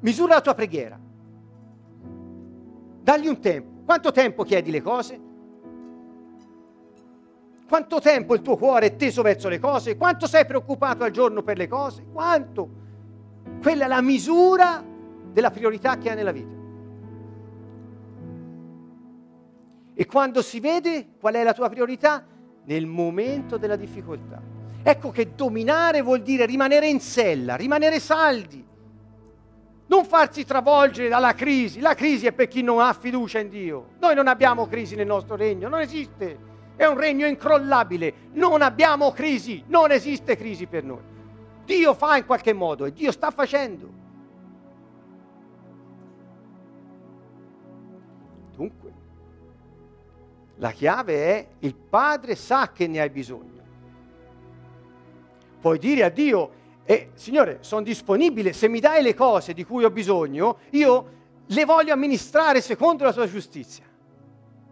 [0.00, 0.98] misura la tua preghiera.
[3.02, 3.84] Dagli un tempo.
[3.84, 5.20] Quanto tempo chiedi le cose?
[7.66, 9.96] Quanto tempo il tuo cuore è teso verso le cose?
[9.96, 12.04] Quanto sei preoccupato al giorno per le cose?
[12.10, 12.86] Quanto?
[13.60, 14.84] Quella è la misura
[15.32, 16.56] della priorità che ha nella vita.
[19.94, 22.24] E quando si vede qual è la tua priorità?
[22.64, 24.40] Nel momento della difficoltà.
[24.82, 28.64] Ecco che dominare vuol dire rimanere in sella, rimanere saldi,
[29.88, 31.80] non farsi travolgere dalla crisi.
[31.80, 33.88] La crisi è per chi non ha fiducia in Dio.
[34.00, 36.46] Noi non abbiamo crisi nel nostro regno, non esiste.
[36.76, 38.12] È un regno incrollabile.
[38.32, 41.07] Non abbiamo crisi, non esiste crisi per noi.
[41.68, 43.92] Dio fa in qualche modo e Dio sta facendo.
[48.56, 48.92] Dunque,
[50.56, 53.62] la chiave è il Padre sa che ne hai bisogno.
[55.60, 56.50] Puoi dire a Dio,
[56.84, 61.64] eh, Signore, sono disponibile, se mi dai le cose di cui ho bisogno, io le
[61.66, 63.84] voglio amministrare secondo la tua giustizia.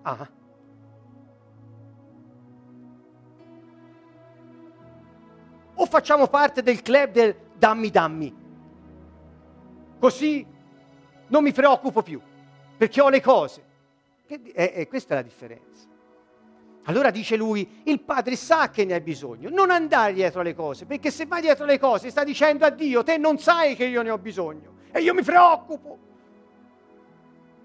[0.01, 0.27] Ah,
[5.77, 8.35] o facciamo parte del club del dammi dammi.
[9.99, 10.47] Così
[11.29, 12.21] non mi preoccupo più,
[12.77, 13.65] perché ho le cose.
[14.27, 15.85] E, e questa è la differenza.
[16.89, 20.85] Allora dice lui, il padre sa che ne hai bisogno, non andare dietro alle cose,
[20.87, 24.03] perché se vai dietro alle cose sta dicendo a Dio, te non sai che io
[24.03, 25.99] ne ho bisogno e io mi preoccupo.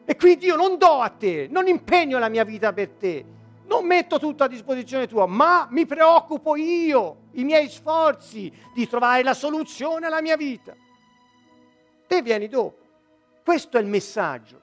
[0.06, 3.26] E quindi io non do a te, non impegno la mia vita per te,
[3.72, 9.24] non metto tutto a disposizione tua, ma mi preoccupo io, i miei sforzi di trovare
[9.24, 10.76] la soluzione alla mia vita.
[12.06, 12.80] Te vieni dopo.
[13.42, 14.60] Questo è il messaggio.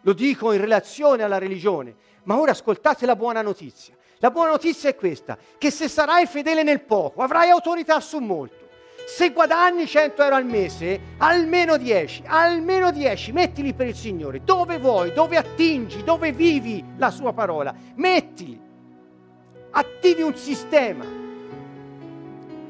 [0.00, 3.94] Lo dico in relazione alla religione, ma ora ascoltate la buona notizia.
[4.18, 8.59] La buona notizia è questa, che se sarai fedele nel poco, avrai autorità su molto.
[9.12, 14.78] Se guadagni 100 euro al mese, almeno 10, almeno 10, mettili per il Signore, dove
[14.78, 18.58] vuoi, dove attingi, dove vivi la sua parola, mettili,
[19.72, 21.04] attivi un sistema.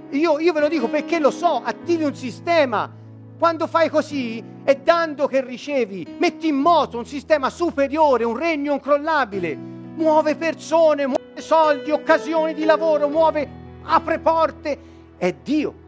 [0.08, 2.90] Io, io ve lo dico perché lo so, attivi un sistema.
[3.38, 8.72] Quando fai così è dando che ricevi, metti in moto un sistema superiore, un regno
[8.72, 13.46] incrollabile, muove persone, muove soldi, occasioni di lavoro, muove,
[13.82, 14.88] apre porte.
[15.18, 15.79] È Dio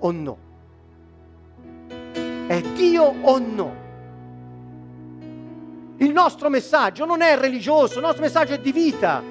[0.00, 0.38] o no?
[2.46, 3.74] È Dio o no?
[5.98, 9.22] Il nostro messaggio non è religioso, il nostro messaggio è di vita.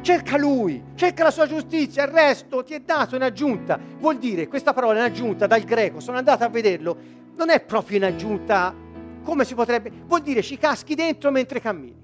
[0.00, 3.78] Cerca Lui, cerca la sua giustizia, il resto ti è dato in aggiunta.
[3.98, 6.96] Vuol dire, questa parola in aggiunta dal greco, sono andato a vederlo,
[7.36, 8.74] non è proprio in aggiunta
[9.22, 12.00] come si potrebbe, vuol dire ci caschi dentro mentre cammini.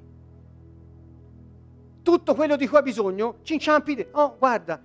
[2.03, 4.21] Tutto quello di cui hai bisogno, ci inciampi dentro.
[4.23, 4.81] Oh, guarda.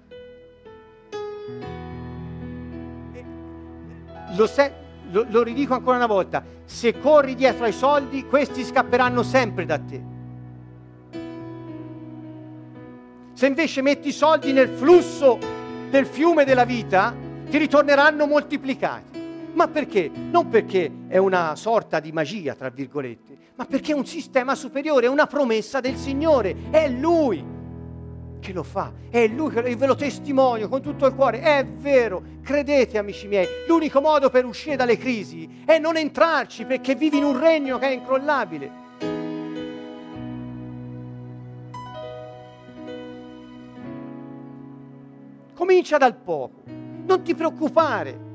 [4.36, 4.72] Lo, se,
[5.12, 9.78] lo, lo ridico ancora una volta, se corri dietro ai soldi, questi scapperanno sempre da
[9.78, 10.02] te.
[13.34, 15.38] Se invece metti i soldi nel flusso
[15.90, 17.14] del fiume della vita,
[17.50, 19.22] ti ritorneranno moltiplicati.
[19.54, 20.10] Ma perché?
[20.10, 25.06] Non perché è una sorta di magia, tra virgolette, ma perché è un sistema superiore,
[25.06, 26.56] è una promessa del Signore.
[26.72, 27.44] È Lui
[28.44, 31.40] che lo fa, è Lui che ve lo testimonio con tutto il cuore.
[31.40, 36.94] È vero, credete amici miei, l'unico modo per uscire dalle crisi è non entrarci perché
[36.94, 38.82] vivi in un regno che è incrollabile.
[45.54, 46.64] Comincia dal poco,
[47.06, 48.32] non ti preoccupare.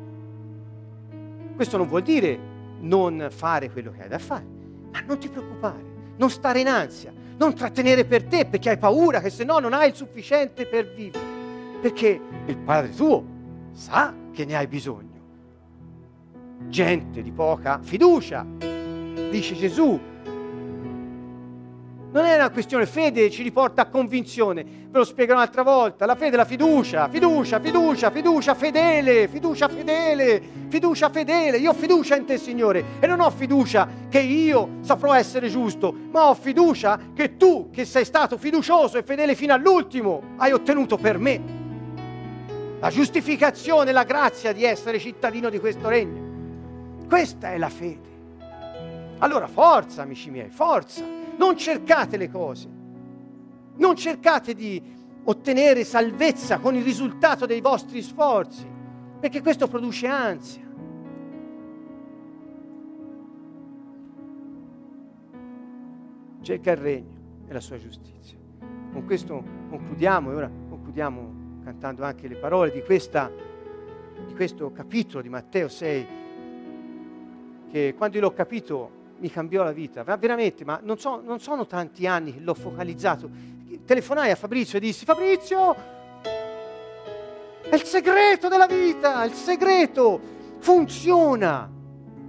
[1.54, 2.38] Questo non vuol dire
[2.80, 4.46] non fare quello che hai da fare,
[4.90, 5.84] ma non ti preoccupare,
[6.16, 9.72] non stare in ansia, non trattenere per te perché hai paura che se no non
[9.72, 11.24] hai il sufficiente per vivere,
[11.80, 13.24] perché il Padre tuo
[13.72, 15.06] sa che ne hai bisogno.
[16.68, 18.44] Gente di poca fiducia,
[19.30, 19.98] dice Gesù,
[22.18, 24.64] non è una questione fede, ci riporta a convinzione.
[24.64, 26.04] Ve lo spiego un'altra volta.
[26.04, 31.58] La fede è la fiducia, fiducia, fiducia, fiducia fedele, fiducia fedele, fiducia fedele.
[31.58, 35.94] Io ho fiducia in te, Signore, e non ho fiducia che io saprò essere giusto,
[36.10, 40.96] ma ho fiducia che tu, che sei stato fiducioso e fedele fino all'ultimo, hai ottenuto
[40.96, 41.56] per me
[42.80, 47.06] la giustificazione, la grazia di essere cittadino di questo regno.
[47.06, 48.06] Questa è la fede.
[49.18, 52.68] Allora forza, amici miei, forza non cercate le cose,
[53.76, 54.82] non cercate di
[55.24, 58.66] ottenere salvezza con il risultato dei vostri sforzi,
[59.20, 60.66] perché questo produce ansia.
[66.40, 67.16] Cerca il regno
[67.46, 68.38] e la sua giustizia.
[68.92, 73.30] Con questo concludiamo e ora concludiamo cantando anche le parole di, questa,
[74.26, 76.06] di questo capitolo di Matteo 6,
[77.70, 81.66] che quando io l'ho capito mi cambiò la vita, veramente, ma non, so, non sono
[81.66, 83.28] tanti anni che l'ho focalizzato.
[83.84, 85.74] Telefonai a Fabrizio e dissi, Fabrizio,
[87.68, 90.20] è il segreto della vita, il segreto
[90.58, 91.70] funziona,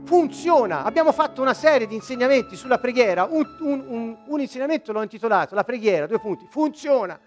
[0.03, 0.83] funziona.
[0.83, 5.55] Abbiamo fatto una serie di insegnamenti sulla preghiera, un, un, un, un insegnamento l'ho intitolato
[5.55, 7.19] La preghiera, due punti, funziona.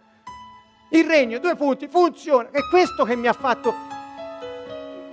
[0.91, 2.51] Il regno, due punti, funziona.
[2.51, 3.73] È questo che mi ha fatto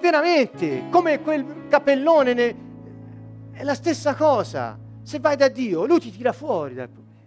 [0.01, 2.68] veramente, come quel capellone ne,
[3.59, 4.79] è la stessa cosa.
[5.01, 7.19] Se vai da Dio, Lui ti tira fuori dal problema.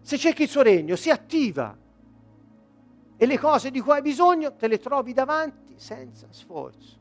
[0.00, 1.78] Se cerchi il suo regno, si attiva.
[3.16, 6.98] E le cose di cui hai bisogno te le trovi davanti senza sforzo.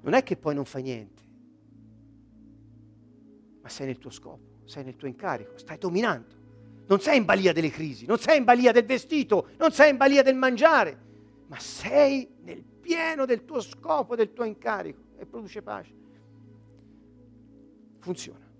[0.00, 1.22] Non è che poi non fai niente,
[3.60, 6.34] ma sei nel tuo scopo, sei nel tuo incarico, stai dominando.
[6.88, 9.98] Non sei in balia delle crisi, non sei in balia del vestito, non sei in
[9.98, 10.98] balia del mangiare,
[11.46, 16.00] ma sei nel pieno del tuo scopo, del tuo incarico e produce pace
[18.02, 18.50] funziona.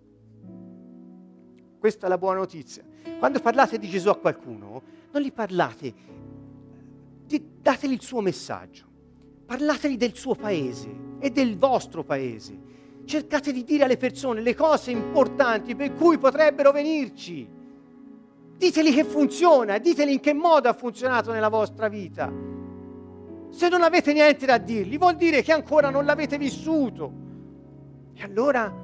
[1.78, 2.84] Questa è la buona notizia.
[3.18, 5.92] Quando parlate di Gesù a qualcuno, non gli parlate,
[7.60, 8.84] dategli il suo messaggio,
[9.44, 10.88] parlateli del suo paese
[11.18, 12.70] e del vostro paese.
[13.04, 17.48] Cercate di dire alle persone le cose importanti per cui potrebbero venirci.
[18.56, 22.32] Diteli che funziona, diteli in che modo ha funzionato nella vostra vita.
[23.50, 27.12] Se non avete niente da dirgli, vuol dire che ancora non l'avete vissuto.
[28.14, 28.81] E allora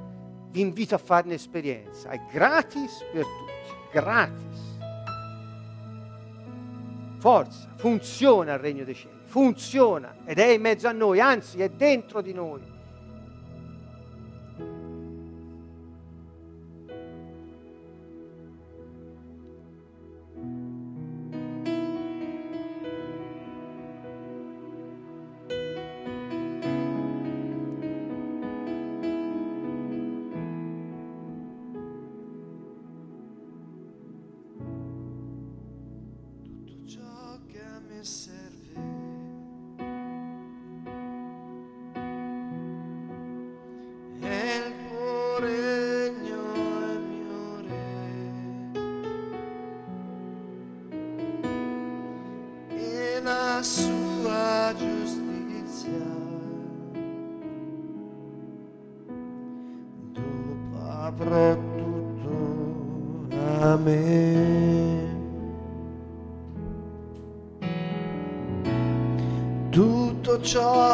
[0.51, 4.77] vi invito a farne esperienza, è gratis per tutti, gratis.
[7.19, 11.69] Forza, funziona il regno dei cieli, funziona ed è in mezzo a noi, anzi è
[11.69, 12.77] dentro di noi.
[70.51, 70.88] Tutto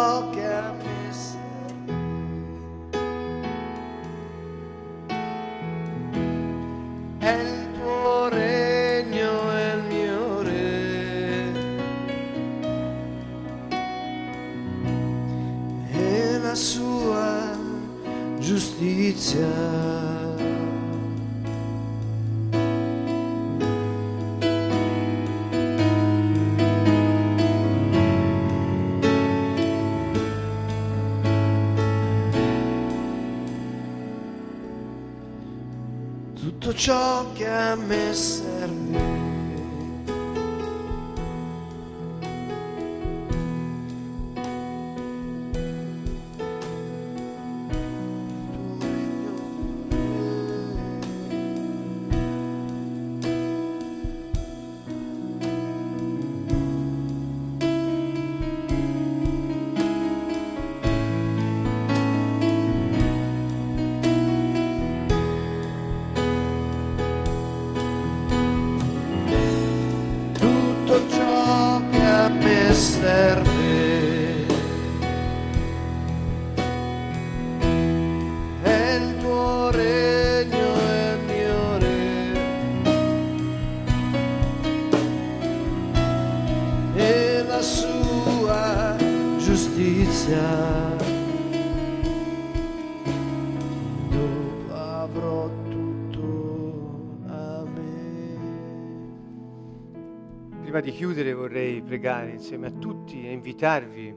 [101.95, 104.15] pregare insieme a tutti e invitarvi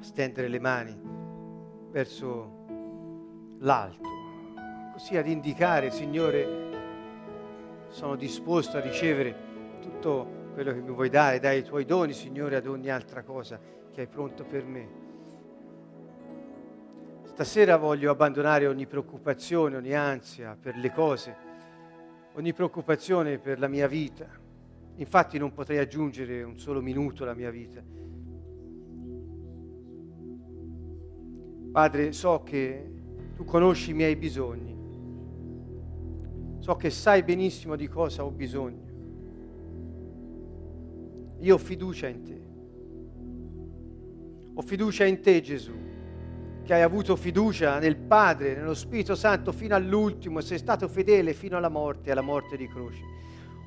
[0.00, 1.00] a stendere le mani
[1.92, 4.08] verso l'alto,
[4.94, 6.64] così ad indicare, Signore,
[7.86, 12.56] sono disposto a ricevere tutto quello che mi vuoi dare, dai i tuoi doni, Signore,
[12.56, 13.60] ad ogni altra cosa
[13.92, 14.88] che hai pronto per me.
[17.26, 21.36] Stasera voglio abbandonare ogni preoccupazione, ogni ansia per le cose,
[22.34, 24.45] ogni preoccupazione per la mia vita.
[24.96, 27.82] Infatti non potrei aggiungere un solo minuto alla mia vita.
[31.70, 32.92] Padre, so che
[33.34, 34.74] tu conosci i miei bisogni,
[36.60, 38.84] so che sai benissimo di cosa ho bisogno.
[41.40, 42.44] Io ho fiducia in te.
[44.54, 45.74] Ho fiducia in te, Gesù,
[46.62, 51.58] che hai avuto fiducia nel Padre, nello Spirito Santo fino all'ultimo sei stato fedele fino
[51.58, 53.15] alla morte, alla morte di croce.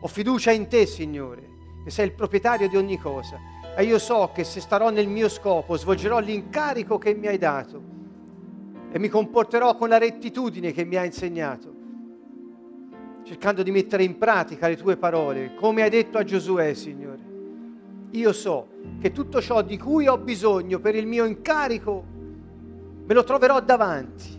[0.02, 1.50] Ho fiducia in te, Signore,
[1.84, 3.38] che sei il proprietario di ogni cosa.
[3.76, 7.82] E io so che se starò nel mio scopo, svolgerò l'incarico che mi hai dato
[8.91, 11.74] e mi comporterò con la rettitudine che mi hai insegnato,
[13.24, 17.28] cercando di mettere in pratica le tue parole, come hai detto a Giosuè, Signore.
[18.12, 18.68] Io so
[19.00, 22.04] che tutto ciò di cui ho bisogno per il mio incarico
[23.06, 24.38] me lo troverò davanti.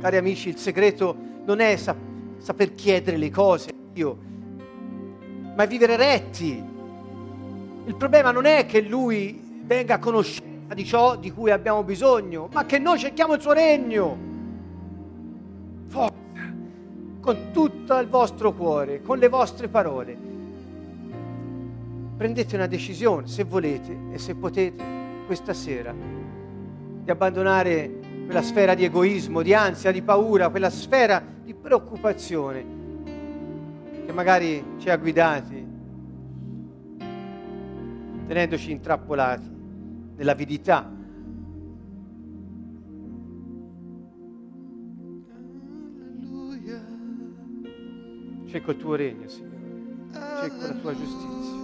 [0.00, 4.18] Cari amici, il segreto non è sap- saper chiedere le cose a Dio,
[5.54, 6.64] ma è vivere retti.
[7.84, 12.48] Il problema non è che Lui venga a conoscenza di ciò di cui abbiamo bisogno,
[12.50, 14.16] ma che noi cerchiamo il suo regno.
[15.88, 16.14] Forza,
[17.20, 20.16] con tutto il vostro cuore, con le vostre parole.
[22.16, 24.82] Prendete una decisione, se volete e se potete,
[25.26, 25.94] questa sera,
[27.02, 27.99] di abbandonare
[28.30, 32.64] quella sfera di egoismo, di ansia, di paura, quella sfera di preoccupazione
[34.06, 35.66] che magari ci ha guidati,
[38.28, 39.50] tenendoci intrappolati
[40.14, 40.88] nell'avidità.
[48.46, 49.58] Cerco il tuo regno, Signore.
[50.12, 51.58] Cerco la tua giustizia.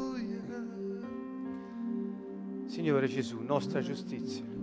[2.67, 4.56] Signore Gesù, nostra giustizia,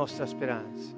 [0.00, 0.96] nostra speranza.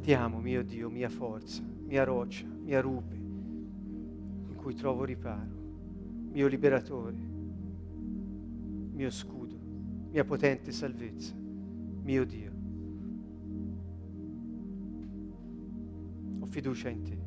[0.00, 5.52] Ti amo, mio Dio, mia forza, mia roccia, mia rupe, in cui trovo riparo,
[6.32, 7.16] mio liberatore,
[8.92, 9.56] mio scudo,
[10.10, 12.52] mia potente salvezza, mio Dio.
[16.40, 17.18] Ho fiducia in te,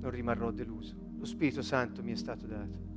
[0.00, 0.96] non rimarrò deluso.
[1.18, 2.87] Lo Spirito Santo mi è stato dato.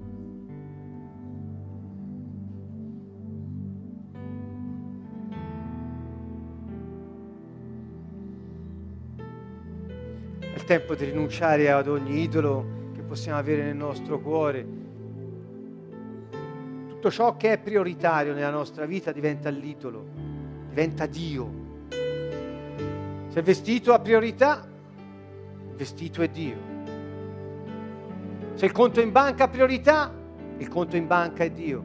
[10.71, 14.65] Tempo di rinunciare ad ogni idolo che possiamo avere nel nostro cuore,
[16.87, 20.05] tutto ciò che è prioritario nella nostra vita diventa l'idolo,
[20.69, 21.51] diventa Dio.
[21.89, 24.65] Se il vestito ha priorità,
[25.71, 26.55] il vestito è Dio.
[28.53, 30.09] Se il conto in banca ha priorità,
[30.57, 31.83] il conto in banca è Dio.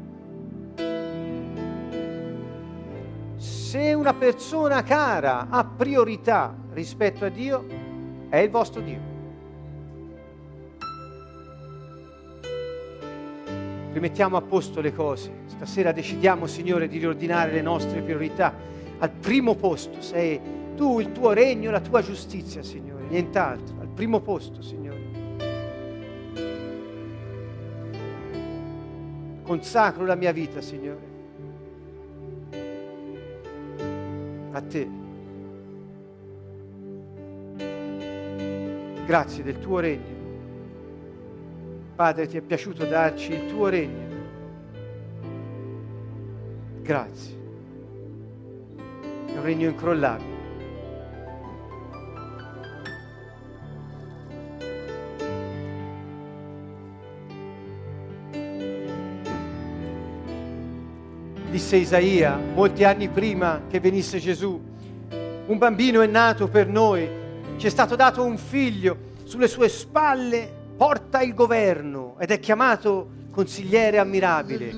[3.34, 7.75] Se una persona cara ha priorità rispetto a Dio,
[8.28, 9.14] è il vostro Dio.
[13.96, 15.32] rimettiamo a posto le cose.
[15.46, 18.52] Stasera decidiamo, Signore, di riordinare le nostre priorità.
[18.98, 20.38] Al primo posto sei
[20.76, 23.76] tu, il tuo regno, la tua giustizia, Signore, nient'altro.
[23.80, 24.84] Al primo posto, Signore.
[29.44, 31.14] Consacro la mia vita, Signore.
[34.52, 35.05] A te.
[39.06, 40.14] Grazie del tuo regno.
[41.94, 44.04] Padre, ti è piaciuto darci il tuo regno.
[46.82, 47.34] Grazie.
[49.26, 50.34] È un regno incrollabile.
[61.52, 64.60] Disse Isaia molti anni prima che venisse Gesù,
[65.46, 67.24] un bambino è nato per noi,
[67.56, 73.08] ci è stato dato un figlio, sulle sue spalle porta il governo ed è chiamato
[73.30, 74.72] consigliere ammirabile,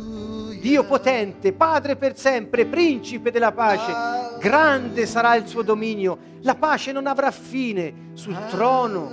[0.60, 4.38] Dio potente, Padre per sempre, principe della pace.
[4.40, 9.10] Grande sarà il suo dominio, la pace non avrà fine sul trono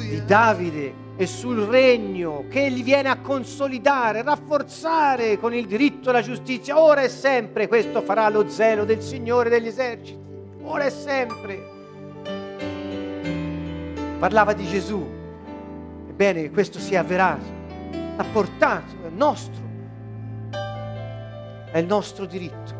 [0.00, 6.12] di Davide e sul regno che egli viene a consolidare, rafforzare con il diritto e
[6.12, 7.66] la giustizia, ora e sempre.
[7.66, 10.18] Questo farà lo zelo del Signore degli eserciti,
[10.62, 11.77] ora e sempre.
[14.18, 15.06] Parlava di Gesù,
[16.12, 17.44] bene che questo sia avverato,
[18.16, 19.62] ha portato, è nostro,
[21.70, 22.77] è il nostro diritto.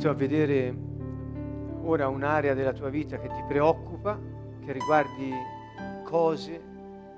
[0.00, 0.74] Invito a vedere
[1.82, 4.18] ora un'area della tua vita che ti preoccupa,
[4.64, 5.30] che riguardi
[6.04, 6.62] cose,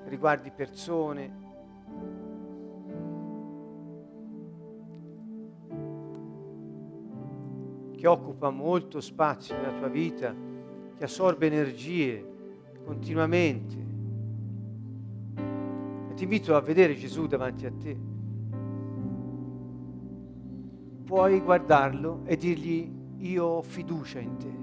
[0.07, 1.41] riguardi persone.
[8.03, 10.35] che occupa molto spazio nella tua vita,
[10.97, 12.27] che assorbe energie
[12.85, 13.77] continuamente.
[16.11, 17.97] E ti invito a vedere Gesù davanti a te
[21.05, 24.55] puoi guardarlo e dirgli io ho fiducia in te,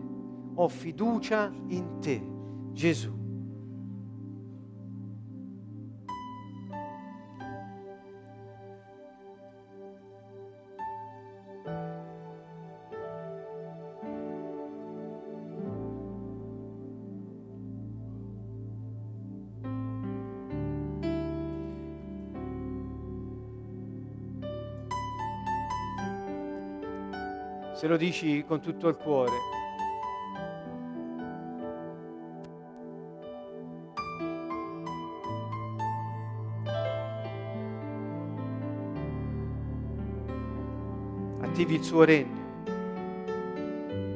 [0.55, 2.21] ho fiducia in te,
[2.73, 3.18] Gesù.
[27.79, 29.31] Se lo dici con tutto il cuore.
[41.39, 42.37] attivi il suo regno,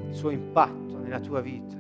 [0.10, 1.78] il suo impatto nella tua vita,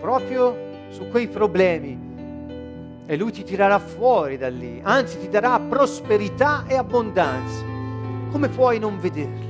[0.00, 0.56] proprio
[0.88, 6.76] su quei problemi e lui ti tirerà fuori da lì, anzi ti darà prosperità e
[6.76, 7.62] abbondanza.
[8.30, 9.49] Come puoi non vederlo?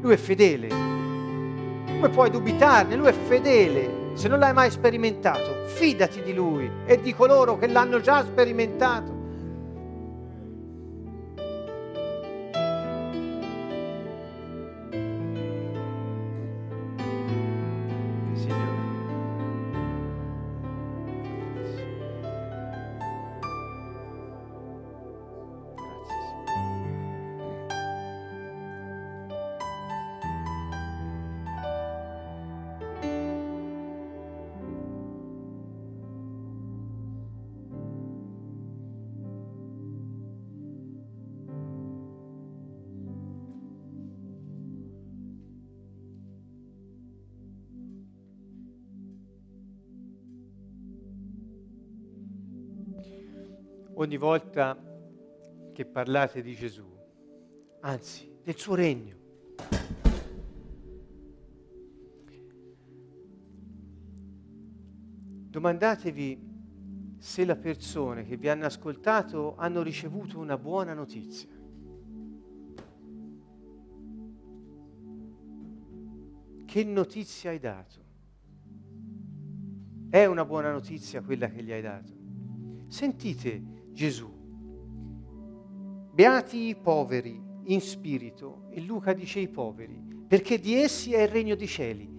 [0.00, 0.68] Lui è fedele.
[0.68, 2.96] Come puoi dubitarne?
[2.96, 4.12] Lui è fedele.
[4.14, 9.19] Se non l'hai mai sperimentato, fidati di lui e di coloro che l'hanno già sperimentato.
[54.10, 54.76] Ogni volta
[55.72, 56.84] che parlate di Gesù,
[57.82, 59.16] anzi del suo regno.
[65.48, 66.48] Domandatevi
[67.18, 71.48] se le persone che vi hanno ascoltato hanno ricevuto una buona notizia.
[76.64, 78.04] Che notizia hai dato?
[80.08, 82.12] È una buona notizia quella che gli hai dato?
[82.88, 84.30] Sentite Gesù.
[86.10, 91.28] Beati i poveri in spirito, e Luca dice i poveri, perché di essi è il
[91.28, 92.10] regno dei cieli.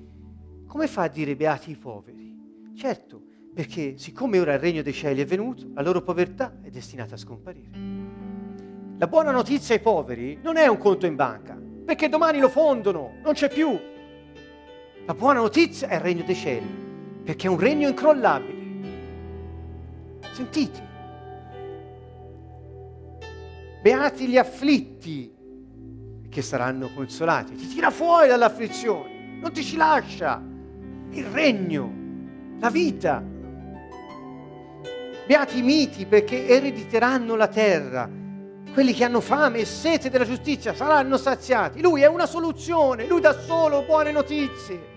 [0.68, 2.38] Come fa a dire beati i poveri?
[2.76, 7.16] Certo, perché siccome ora il regno dei cieli è venuto, la loro povertà è destinata
[7.16, 7.80] a scomparire.
[9.00, 13.14] La buona notizia ai poveri non è un conto in banca, perché domani lo fondono,
[13.24, 13.76] non c'è più.
[15.08, 16.70] La buona notizia è il regno dei cieli,
[17.24, 18.60] perché è un regno incrollabile.
[20.32, 20.90] Sentite,
[23.82, 25.34] Beati gli afflitti,
[26.30, 27.56] che saranno consolati.
[27.56, 30.40] Ti tira fuori dall'afflizione, non ti ci lascia.
[31.10, 31.92] Il regno,
[32.60, 33.24] la vita.
[35.26, 38.08] Beati i miti perché erediteranno la terra.
[38.72, 41.82] Quelli che hanno fame e sete della giustizia saranno saziati.
[41.82, 44.90] Lui è una soluzione, lui da solo buone notizie.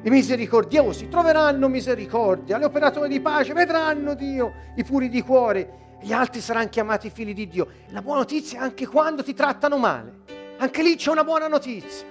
[0.00, 6.12] I misericordiosi troveranno misericordia, gli operatori di pace vedranno Dio, i puri di cuore gli
[6.12, 7.68] altri saranno chiamati figli di Dio.
[7.88, 10.20] La buona notizia è anche quando ti trattano male.
[10.58, 12.06] Anche lì c'è una buona notizia.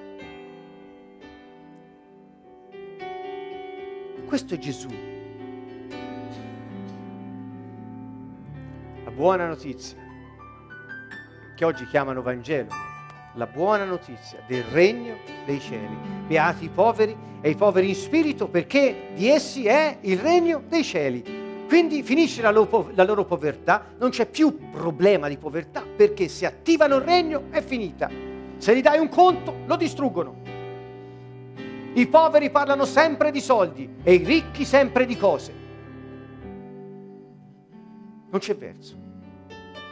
[4.26, 4.90] Questo è Gesù.
[9.06, 9.98] La buona notizia,
[11.56, 12.70] che oggi chiamano Vangelo,
[13.36, 15.16] la buona notizia del regno
[15.46, 15.98] dei cieli.
[16.28, 20.84] Beati i poveri e i poveri in spirito perché di essi è il regno dei
[20.84, 21.47] cieli.
[21.68, 26.46] Quindi finisce la loro, la loro, povertà, non c'è più problema di povertà perché se
[26.46, 28.10] attivano il regno è finita.
[28.58, 30.36] Se gli dai un conto lo distruggono.
[31.94, 35.54] I poveri parlano sempre di soldi e i ricchi sempre di cose.
[38.30, 38.96] Non c'è verso.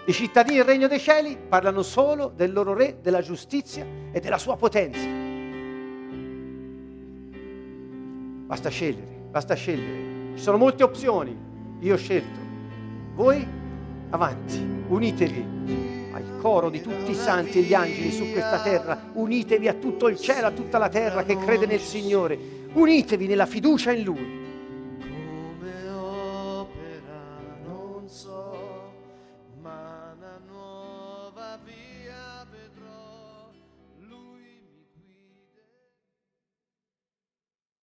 [0.06, 4.38] I cittadini del regno dei cieli parlano solo del loro re, della giustizia e della
[4.38, 5.08] sua potenza.
[8.46, 10.36] Basta scegliere, basta scegliere.
[10.36, 11.36] Ci sono molte opzioni,
[11.86, 12.40] io ho scelto.
[13.14, 13.48] Voi
[14.10, 15.46] avanti, unitevi
[16.14, 20.08] al coro di tutti i santi e gli angeli su questa terra, unitevi a tutto
[20.08, 22.38] il cielo, a tutta la terra che crede nel Signore,
[22.74, 24.45] unitevi nella fiducia in Lui